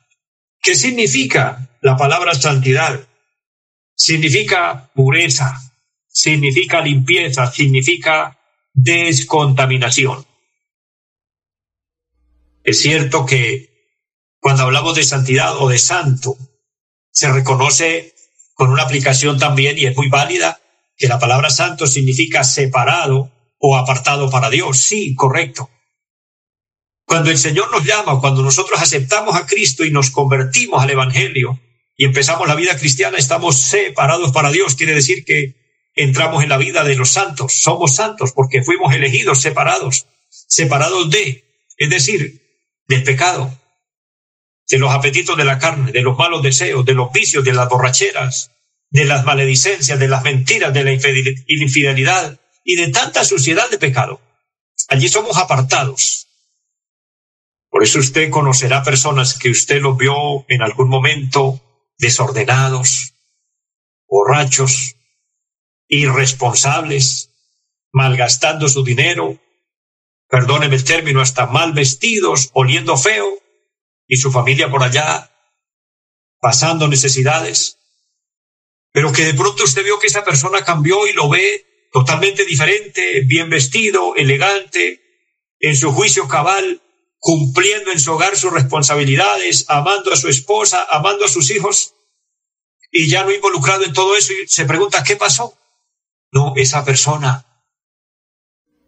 ¿Qué 0.61 0.75
significa 0.75 1.72
la 1.83 1.97
palabra 1.97 2.33
santidad 2.33 3.09
significa 3.95 4.91
pureza, 4.95 5.61
significa 6.07 6.81
limpieza, 6.81 7.51
significa 7.51 8.39
descontaminación. 8.73 10.25
Es 12.63 12.81
cierto 12.81 13.27
que 13.27 13.99
cuando 14.39 14.63
hablamos 14.63 14.95
de 14.95 15.03
santidad 15.03 15.57
o 15.57 15.69
de 15.69 15.79
santo, 15.79 16.37
se 17.11 17.33
reconoce 17.33 18.15
con 18.55 18.71
una 18.71 18.85
aplicación 18.85 19.39
también, 19.39 19.77
y 19.77 19.87
es 19.87 19.97
muy 19.97 20.09
válida, 20.09 20.61
que 20.97 21.09
la 21.09 21.19
palabra 21.19 21.51
santo 21.51 21.89
significa 21.89 22.45
separado 22.45 23.33
o 23.59 23.77
apartado 23.77 24.31
para 24.31 24.51
Dios. 24.51 24.79
Sí, 24.79 25.17
correcto. 25.17 25.69
Cuando 27.05 27.31
el 27.31 27.39
Señor 27.39 27.73
nos 27.73 27.85
llama, 27.85 28.21
cuando 28.21 28.41
nosotros 28.43 28.81
aceptamos 28.81 29.35
a 29.35 29.47
Cristo 29.47 29.85
y 29.85 29.91
nos 29.91 30.11
convertimos 30.11 30.81
al 30.81 30.91
Evangelio, 30.91 31.59
y 32.03 32.05
empezamos 32.05 32.49
la 32.49 32.57
vida 32.57 32.77
cristiana, 32.77 33.17
estamos 33.17 33.61
separados 33.61 34.33
para 34.33 34.51
Dios. 34.51 34.75
Quiere 34.75 34.93
decir 34.93 35.25
que 35.25 35.55
entramos 35.95 36.43
en 36.43 36.49
la 36.49 36.57
vida 36.57 36.83
de 36.83 36.97
los 36.97 37.11
santos. 37.11 37.53
Somos 37.53 37.95
santos 37.95 38.33
porque 38.33 38.65
fuimos 38.65 38.93
elegidos, 38.93 39.41
separados, 39.41 40.09
separados 40.29 41.09
de, 41.11 41.45
es 41.77 41.91
decir, 41.91 42.43
del 42.89 43.05
pecado, 43.05 43.57
de 44.67 44.79
los 44.79 44.93
apetitos 44.93 45.37
de 45.37 45.45
la 45.45 45.61
carne, 45.61 45.93
de 45.93 46.03
los 46.03 46.19
malos 46.19 46.43
deseos, 46.43 46.85
de 46.85 46.95
los 46.95 47.13
vicios, 47.13 47.45
de 47.45 47.53
las 47.53 47.69
borracheras, 47.69 48.51
de 48.91 49.05
las 49.05 49.25
maledicencias, 49.25 49.97
de 49.97 50.09
las 50.09 50.25
mentiras, 50.25 50.75
de 50.75 50.83
la 50.83 50.93
infidelidad 50.93 52.41
y 52.65 52.75
de 52.75 52.89
tanta 52.89 53.25
suciedad 53.25 53.71
de 53.71 53.79
pecado. 53.79 54.21
Allí 54.89 55.09
somos 55.09 55.37
apartados. 55.37 56.27
Por 57.71 57.85
eso 57.85 58.01
usted 58.01 58.29
conocerá 58.29 58.83
personas 58.83 59.39
que 59.39 59.51
usted 59.51 59.81
los 59.81 59.97
vio 59.97 60.45
en 60.49 60.63
algún 60.63 60.89
momento 60.89 61.61
desordenados, 62.03 63.15
borrachos, 64.09 64.97
irresponsables, 65.89 67.31
malgastando 67.93 68.69
su 68.69 68.83
dinero, 68.85 69.39
perdóneme 70.29 70.77
el 70.77 70.85
término, 70.85 71.21
hasta 71.21 71.47
mal 71.47 71.73
vestidos, 71.73 72.51
oliendo 72.55 72.97
feo, 72.97 73.39
y 74.09 74.17
su 74.17 74.33
familia 74.33 74.69
por 74.71 74.83
allá 74.83 75.31
pasando 76.41 76.89
necesidades. 76.89 77.79
pero 78.95 79.13
que 79.13 79.25
de 79.25 79.35
pronto 79.35 79.65
usted 79.65 79.85
vio 79.85 79.99
que 79.99 80.09
esa 80.09 80.25
persona 80.25 80.65
cambió 80.65 81.07
y 81.07 81.15
lo 81.15 81.31
ve 81.31 81.89
totalmente 81.93 82.45
diferente, 82.45 83.23
bien 83.27 83.49
vestido, 83.49 84.15
elegante, 84.17 85.01
en 85.61 85.77
su 85.77 85.93
juicio 85.93 86.29
cabal, 86.29 86.83
cumpliendo 87.25 87.93
en 87.93 88.01
su 88.01 88.13
hogar 88.13 88.37
sus 88.37 88.53
responsabilidades, 88.53 89.67
amando 89.69 90.13
a 90.13 90.17
su 90.17 90.29
esposa, 90.29 90.85
amando 90.91 91.25
a 91.25 91.29
sus 91.29 91.53
hijos, 91.53 91.95
y 92.91 93.09
ya 93.09 93.23
no 93.23 93.31
involucrado 93.31 93.85
en 93.85 93.93
todo 93.93 94.17
eso 94.17 94.33
y 94.33 94.49
se 94.49 94.65
pregunta, 94.65 95.05
¿qué 95.05 95.15
pasó? 95.15 95.57
No, 96.33 96.53
esa 96.57 96.85
persona 96.85 97.47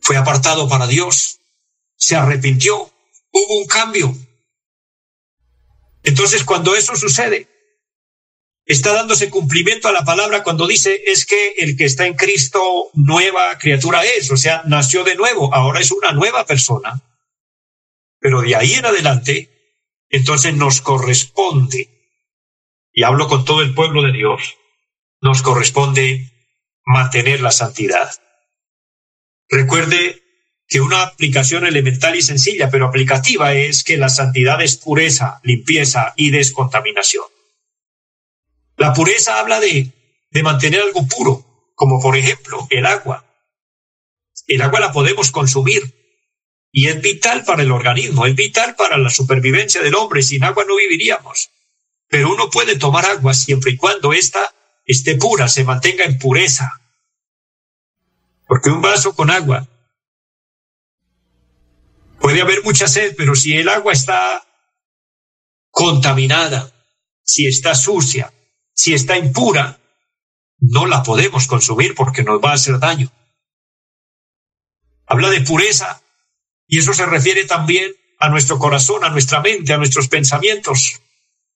fue 0.01 0.17
apartado 0.17 0.69
para 0.69 0.89
Dios, 0.89 1.39
se 1.97 2.17
arrepintió, 2.17 2.93
hubo 3.31 3.59
un 3.61 3.67
cambio. 3.67 4.13
Entonces, 6.03 6.43
cuando 6.43 6.75
eso 6.75 6.97
sucede, 6.97 7.47
está 8.67 8.95
dándose 8.95 9.31
cumplimiento 9.31 9.87
a 9.87 9.93
la 9.93 10.05
palabra 10.05 10.43
cuando 10.43 10.67
dice 10.67 11.05
es 11.07 11.25
que 11.25 11.55
el 11.59 11.77
que 11.77 11.85
está 11.85 12.05
en 12.05 12.15
Cristo 12.15 12.91
nueva 12.95 13.57
criatura 13.59 14.05
es, 14.05 14.29
o 14.33 14.37
sea, 14.37 14.65
nació 14.67 15.05
de 15.05 15.15
nuevo, 15.15 15.55
ahora 15.55 15.79
es 15.79 15.93
una 15.93 16.11
nueva 16.11 16.45
persona. 16.45 17.01
Pero 18.25 18.41
de 18.41 18.57
ahí 18.57 18.73
en 18.73 18.87
adelante, 18.87 19.51
entonces 20.09 20.55
nos 20.55 20.81
corresponde, 20.81 21.91
y 22.91 23.03
hablo 23.03 23.29
con 23.29 23.45
todo 23.45 23.61
el 23.61 23.75
pueblo 23.75 24.01
de 24.01 24.13
Dios, 24.13 24.57
nos 25.21 25.43
corresponde 25.43 26.33
mantener 26.87 27.43
la 27.43 27.51
santidad. 27.51 28.11
Recuerde 29.51 30.23
que 30.67 30.81
una 30.81 31.03
aplicación 31.03 31.67
elemental 31.67 32.17
y 32.17 32.23
sencilla, 32.23 32.71
pero 32.71 32.87
aplicativa, 32.87 33.53
es 33.53 33.85
que 33.85 33.99
la 33.99 34.09
santidad 34.09 34.63
es 34.63 34.79
pureza, 34.79 35.41
limpieza 35.43 36.15
y 36.17 36.31
descontaminación. 36.31 37.27
La 38.79 38.95
pureza 38.95 39.39
habla 39.39 39.61
de, 39.61 39.93
de 40.31 40.43
mantener 40.43 40.81
algo 40.81 41.07
puro, 41.07 41.73
como 41.75 42.01
por 42.01 42.17
ejemplo 42.17 42.67
el 42.71 42.87
agua. 42.87 43.27
El 44.47 44.63
agua 44.63 44.81
la 44.81 44.93
podemos 44.93 45.31
consumir 45.31 45.94
y 46.77 46.89
es 46.89 47.01
vital 47.01 47.45
para 47.45 47.63
el 47.63 47.71
organismo, 47.71 48.27
es 48.27 48.35
vital 48.35 48.75
para 48.75 48.99
la 48.99 49.09
supervivencia 49.09 49.81
del 49.81 49.95
hombre. 49.95 50.23
Sin 50.23 50.43
agua 50.43 50.65
no 50.67 50.75
viviríamos. 50.75 51.51
Pero 52.09 52.33
uno 52.33 52.51
puede 52.51 52.77
tomar 52.77 53.07
agua 53.07 53.33
siempre 53.33 53.71
y 53.71 53.77
cuando 53.77 54.13
ésta 54.13 54.53
esté 54.85 55.15
pura, 55.15 55.47
se 55.47 55.63
mantenga 55.63 56.05
en 56.05 56.19
pureza. 56.19 56.81
Porque 58.49 58.71
un 58.71 58.83
vaso 58.83 59.15
con 59.15 59.31
agua 59.31 59.69
puede 62.19 62.43
haber 62.43 62.65
mucha 62.65 62.89
sed, 62.89 63.15
pero 63.17 63.37
si 63.37 63.57
el 63.57 63.69
agua 63.69 63.93
está 63.93 64.45
contaminada, 65.71 66.73
si 67.23 67.47
está 67.47 67.77
sucia, 67.77 68.35
si 68.73 68.95
está 68.95 69.17
impura, 69.17 69.79
no 70.59 70.87
la 70.87 71.05
podemos 71.05 71.47
consumir 71.47 71.95
porque 71.95 72.25
nos 72.25 72.43
va 72.43 72.51
a 72.51 72.55
hacer 72.55 72.81
daño. 72.81 73.13
Habla 75.07 75.31
de 75.31 75.43
pureza 75.43 76.01
y 76.67 76.79
eso 76.79 76.93
se 76.93 77.07
refiere 77.07 77.45
también 77.45 77.93
a 78.19 78.29
nuestro 78.29 78.59
corazón, 78.59 79.05
a 79.05 79.11
nuestra 79.11 79.41
mente, 79.41 79.73
a 79.73 79.77
nuestros 79.77 80.09
pensamientos. 80.09 81.01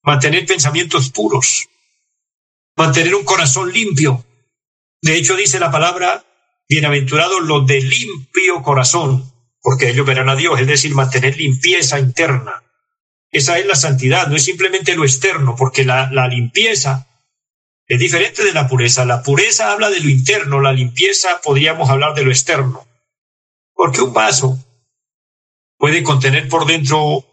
Mantener 0.02 0.46
pensamientos 0.46 1.10
puros, 1.10 1.68
mantener 2.76 3.14
un 3.14 3.24
corazón 3.24 3.72
limpio. 3.72 4.24
De 5.02 5.16
hecho, 5.16 5.36
dice 5.36 5.58
la 5.58 5.70
palabra, 5.70 6.24
bienaventurados 6.68 7.42
los 7.42 7.66
de 7.66 7.80
limpio 7.80 8.62
corazón, 8.62 9.32
porque 9.60 9.90
ellos 9.90 10.06
verán 10.06 10.28
a 10.28 10.36
Dios, 10.36 10.60
es 10.60 10.66
decir, 10.66 10.94
mantener 10.94 11.36
limpieza 11.36 11.98
interna. 11.98 12.62
Esa 13.30 13.58
es 13.58 13.66
la 13.66 13.74
santidad, 13.74 14.28
no 14.28 14.36
es 14.36 14.44
simplemente 14.44 14.94
lo 14.94 15.04
externo, 15.04 15.56
porque 15.56 15.84
la, 15.84 16.10
la 16.12 16.28
limpieza 16.28 17.08
es 17.86 17.98
diferente 17.98 18.44
de 18.44 18.52
la 18.52 18.68
pureza. 18.68 19.04
La 19.04 19.22
pureza 19.22 19.72
habla 19.72 19.90
de 19.90 20.00
lo 20.00 20.08
interno, 20.08 20.60
la 20.60 20.72
limpieza 20.72 21.40
podríamos 21.42 21.90
hablar 21.90 22.14
de 22.14 22.24
lo 22.24 22.30
externo. 22.30 22.86
Porque 23.74 24.00
un 24.00 24.12
vaso 24.12 24.58
puede 25.78 26.02
contener 26.02 26.48
por 26.48 26.66
dentro 26.66 27.24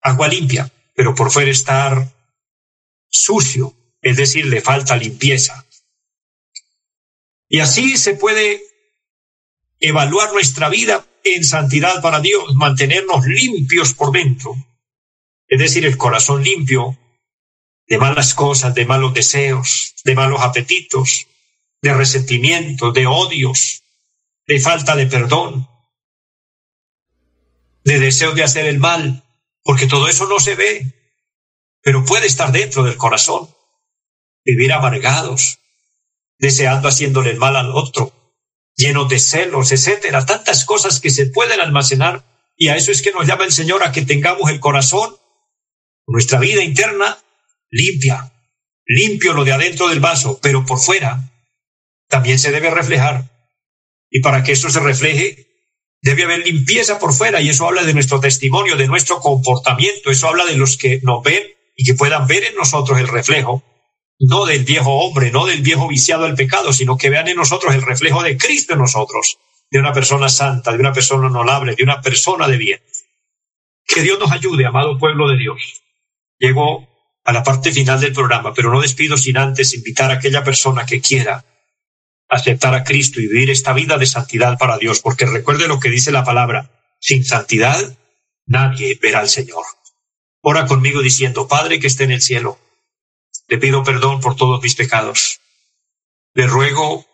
agua 0.00 0.28
limpia, 0.28 0.70
pero 0.94 1.14
por 1.14 1.32
fuera 1.32 1.50
estar 1.50 2.12
sucio, 3.08 3.74
es 4.00 4.16
decir, 4.16 4.46
le 4.46 4.60
falta 4.60 4.96
limpieza. 4.96 5.66
Y 7.48 7.60
así 7.60 7.96
se 7.96 8.14
puede 8.14 8.62
evaluar 9.80 10.32
nuestra 10.32 10.68
vida 10.68 11.06
en 11.24 11.44
santidad 11.44 12.02
para 12.02 12.20
Dios, 12.20 12.54
mantenernos 12.54 13.26
limpios 13.26 13.94
por 13.94 14.12
dentro, 14.12 14.54
es 15.48 15.58
decir, 15.58 15.86
el 15.86 15.96
corazón 15.96 16.42
limpio 16.42 16.98
de 17.86 17.98
malas 17.98 18.34
cosas, 18.34 18.74
de 18.74 18.86
malos 18.86 19.14
deseos, 19.14 19.94
de 20.04 20.14
malos 20.14 20.40
apetitos, 20.42 21.26
de 21.80 21.94
resentimiento, 21.94 22.92
de 22.92 23.06
odios, 23.06 23.82
de 24.46 24.60
falta 24.60 24.96
de 24.96 25.06
perdón, 25.06 25.68
de 27.84 28.00
deseo 28.00 28.32
de 28.32 28.42
hacer 28.42 28.66
el 28.66 28.78
mal, 28.78 29.22
porque 29.62 29.86
todo 29.86 30.08
eso 30.08 30.26
no 30.26 30.40
se 30.40 30.54
ve, 30.54 30.92
pero 31.82 32.04
puede 32.04 32.26
estar 32.26 32.50
dentro 32.50 32.82
del 32.82 32.96
corazón. 32.96 33.48
Vivir 34.44 34.72
amargados, 34.72 35.58
deseando 36.38 36.88
haciéndole 36.88 37.30
el 37.30 37.38
mal 37.38 37.56
al 37.56 37.70
otro, 37.72 38.12
llenos 38.76 39.08
de 39.08 39.18
celos, 39.18 39.72
etcétera, 39.72 40.26
tantas 40.26 40.64
cosas 40.64 41.00
que 41.00 41.10
se 41.10 41.26
pueden 41.26 41.60
almacenar 41.60 42.24
y 42.56 42.68
a 42.68 42.76
eso 42.76 42.92
es 42.92 43.02
que 43.02 43.12
nos 43.12 43.26
llama 43.26 43.44
el 43.44 43.52
Señor 43.52 43.82
a 43.82 43.92
que 43.92 44.02
tengamos 44.02 44.50
el 44.50 44.60
corazón, 44.60 45.16
nuestra 46.06 46.38
vida 46.38 46.62
interna 46.62 47.18
limpia, 47.70 48.32
limpio 48.86 49.32
lo 49.32 49.44
de 49.44 49.52
adentro 49.52 49.88
del 49.88 50.00
vaso, 50.00 50.38
pero 50.42 50.64
por 50.64 50.78
fuera 50.78 51.30
también 52.08 52.38
se 52.38 52.52
debe 52.52 52.70
reflejar. 52.70 53.30
Y 54.10 54.20
para 54.20 54.44
que 54.44 54.52
eso 54.52 54.70
se 54.70 54.78
refleje, 54.78 55.48
debe 56.04 56.24
haber 56.24 56.40
limpieza 56.40 56.98
por 56.98 57.14
fuera 57.14 57.40
y 57.40 57.48
eso 57.48 57.66
habla 57.66 57.82
de 57.82 57.94
nuestro 57.94 58.20
testimonio, 58.20 58.76
de 58.76 58.86
nuestro 58.86 59.20
comportamiento, 59.20 60.10
eso 60.10 60.28
habla 60.28 60.44
de 60.44 60.54
los 60.54 60.76
que 60.76 61.00
nos 61.02 61.22
ven 61.22 61.42
y 61.74 61.84
que 61.84 61.94
puedan 61.94 62.26
ver 62.26 62.44
en 62.44 62.54
nosotros 62.56 63.00
el 63.00 63.08
reflejo, 63.08 63.64
no 64.20 64.44
del 64.44 64.64
viejo 64.64 64.92
hombre, 64.92 65.30
no 65.30 65.46
del 65.46 65.62
viejo 65.62 65.88
viciado 65.88 66.26
al 66.26 66.34
pecado, 66.34 66.74
sino 66.74 66.98
que 66.98 67.08
vean 67.08 67.28
en 67.28 67.38
nosotros 67.38 67.74
el 67.74 67.80
reflejo 67.80 68.22
de 68.22 68.36
Cristo 68.36 68.74
en 68.74 68.80
nosotros, 68.80 69.38
de 69.70 69.78
una 69.78 69.94
persona 69.94 70.28
santa, 70.28 70.72
de 70.72 70.78
una 70.78 70.92
persona 70.92 71.26
honorable, 71.26 71.74
de 71.74 71.82
una 71.82 72.02
persona 72.02 72.48
de 72.48 72.58
bien. 72.58 72.80
Que 73.86 74.02
Dios 74.02 74.18
nos 74.18 74.30
ayude, 74.30 74.66
amado 74.66 74.98
pueblo 74.98 75.26
de 75.30 75.38
Dios. 75.38 75.82
Llegó 76.38 76.86
a 77.24 77.32
la 77.32 77.42
parte 77.42 77.72
final 77.72 77.98
del 77.98 78.12
programa, 78.12 78.52
pero 78.52 78.70
no 78.70 78.82
despido 78.82 79.16
sin 79.16 79.38
antes 79.38 79.72
invitar 79.72 80.10
a 80.10 80.14
aquella 80.14 80.44
persona 80.44 80.84
que 80.84 81.00
quiera 81.00 81.46
aceptar 82.36 82.74
a 82.74 82.84
Cristo 82.84 83.20
y 83.20 83.28
vivir 83.28 83.50
esta 83.50 83.72
vida 83.72 83.98
de 83.98 84.06
santidad 84.06 84.58
para 84.58 84.78
Dios, 84.78 85.00
porque 85.00 85.26
recuerde 85.26 85.68
lo 85.68 85.80
que 85.80 85.90
dice 85.90 86.12
la 86.12 86.24
palabra, 86.24 86.70
sin 87.00 87.24
santidad 87.24 87.98
nadie 88.46 88.98
verá 89.00 89.20
al 89.20 89.28
Señor. 89.28 89.64
Ora 90.40 90.66
conmigo 90.66 91.00
diciendo, 91.00 91.48
Padre 91.48 91.80
que 91.80 91.86
esté 91.86 92.04
en 92.04 92.12
el 92.12 92.22
cielo, 92.22 92.58
le 93.48 93.58
pido 93.58 93.82
perdón 93.82 94.20
por 94.20 94.36
todos 94.36 94.62
mis 94.62 94.74
pecados. 94.74 95.40
Le 96.34 96.46
ruego 96.46 97.06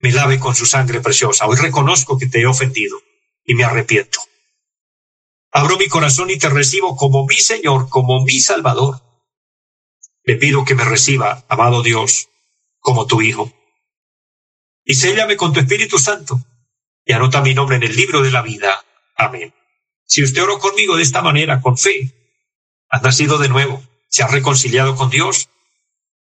me 0.00 0.12
lave 0.12 0.40
con 0.40 0.54
su 0.54 0.64
sangre 0.64 1.00
preciosa. 1.00 1.46
Hoy 1.46 1.56
reconozco 1.58 2.18
que 2.18 2.26
te 2.26 2.40
he 2.40 2.46
ofendido 2.46 2.96
y 3.44 3.54
me 3.54 3.64
arrepiento. 3.64 4.18
Abro 5.52 5.76
mi 5.76 5.88
corazón 5.88 6.30
y 6.30 6.38
te 6.38 6.48
recibo 6.48 6.96
como 6.96 7.26
mi 7.26 7.36
Señor, 7.36 7.88
como 7.88 8.24
mi 8.24 8.40
Salvador. 8.40 9.02
Le 10.24 10.36
pido 10.36 10.64
que 10.64 10.74
me 10.74 10.84
reciba, 10.84 11.44
amado 11.48 11.82
Dios, 11.82 12.28
como 12.78 13.06
tu 13.06 13.20
Hijo. 13.20 13.52
Y 14.84 14.94
séllame 14.94 15.36
con 15.36 15.52
tu 15.52 15.60
Espíritu 15.60 15.98
Santo 15.98 16.40
y 17.04 17.12
anota 17.12 17.40
mi 17.40 17.54
nombre 17.54 17.76
en 17.76 17.82
el 17.82 17.94
libro 17.94 18.22
de 18.22 18.30
la 18.30 18.42
vida. 18.42 18.84
Amén. 19.16 19.52
Si 20.04 20.22
usted 20.22 20.42
oró 20.42 20.58
conmigo 20.58 20.96
de 20.96 21.02
esta 21.02 21.22
manera, 21.22 21.60
con 21.60 21.76
fe, 21.78 22.12
ha 22.88 23.00
nacido 23.00 23.38
de 23.38 23.48
nuevo, 23.48 23.82
se 24.08 24.22
ha 24.22 24.28
reconciliado 24.28 24.96
con 24.96 25.10
Dios, 25.10 25.48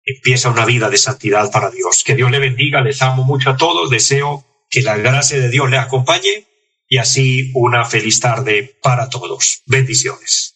empieza 0.04 0.50
una 0.50 0.66
vida 0.66 0.90
de 0.90 0.98
santidad 0.98 1.52
para 1.52 1.70
Dios. 1.70 2.04
Que 2.04 2.16
Dios 2.16 2.32
le 2.32 2.40
bendiga, 2.40 2.82
les 2.82 3.02
amo 3.02 3.24
mucho 3.24 3.52
a 3.52 3.58
todos, 3.58 3.90
deseo 3.90 4.46
que 4.70 4.82
la 4.82 4.98
gracia 4.98 5.40
de 5.40 5.50
Dios 5.50 5.70
le 5.70 5.78
acompañe 5.78 6.48
y 6.88 6.98
así 6.98 7.52
una 7.54 7.86
feliz 7.86 8.20
tarde 8.20 8.78
para 8.82 9.10
todos. 9.10 9.62
Bendiciones. 9.66 10.56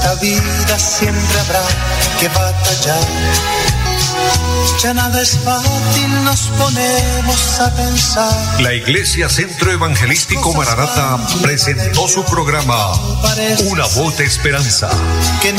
Esta 0.00 0.14
vida 0.14 0.78
siempre 0.78 1.40
habrá 1.40 1.62
que 2.18 2.28
batallar. 2.28 3.06
Ya 4.82 4.94
nada 4.94 5.20
es 5.20 5.38
fácil, 5.38 6.24
nos 6.24 6.48
ponemos 6.58 7.60
a 7.60 7.74
pensar. 7.74 8.60
La 8.60 8.72
Iglesia 8.72 9.28
Centro 9.28 9.70
Evangelístico 9.70 10.54
Maranata 10.54 11.18
presentó 11.42 12.08
su 12.08 12.24
programa 12.24 12.94
Una 13.66 13.86
voz 13.88 14.16
de 14.16 14.24
esperanza. 14.24 14.88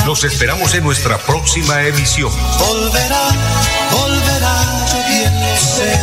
Los 0.06 0.24
esperamos 0.24 0.74
en 0.74 0.84
nuestra 0.84 1.20
próxima 1.20 1.84
emisión. 1.84 2.32
Volverá, 2.58 3.28
volverá, 3.92 4.86
yo 4.92 5.08
bien 5.08 5.40
lo 5.40 5.58
sé. 5.58 6.00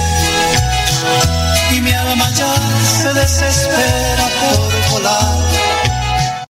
Y 1.73 1.81
mi 1.81 1.93
alma 1.93 2.31
ya 2.31 2.55
se 3.03 3.13
desespera 3.15 4.29
por 4.41 4.91
volar 4.91 5.48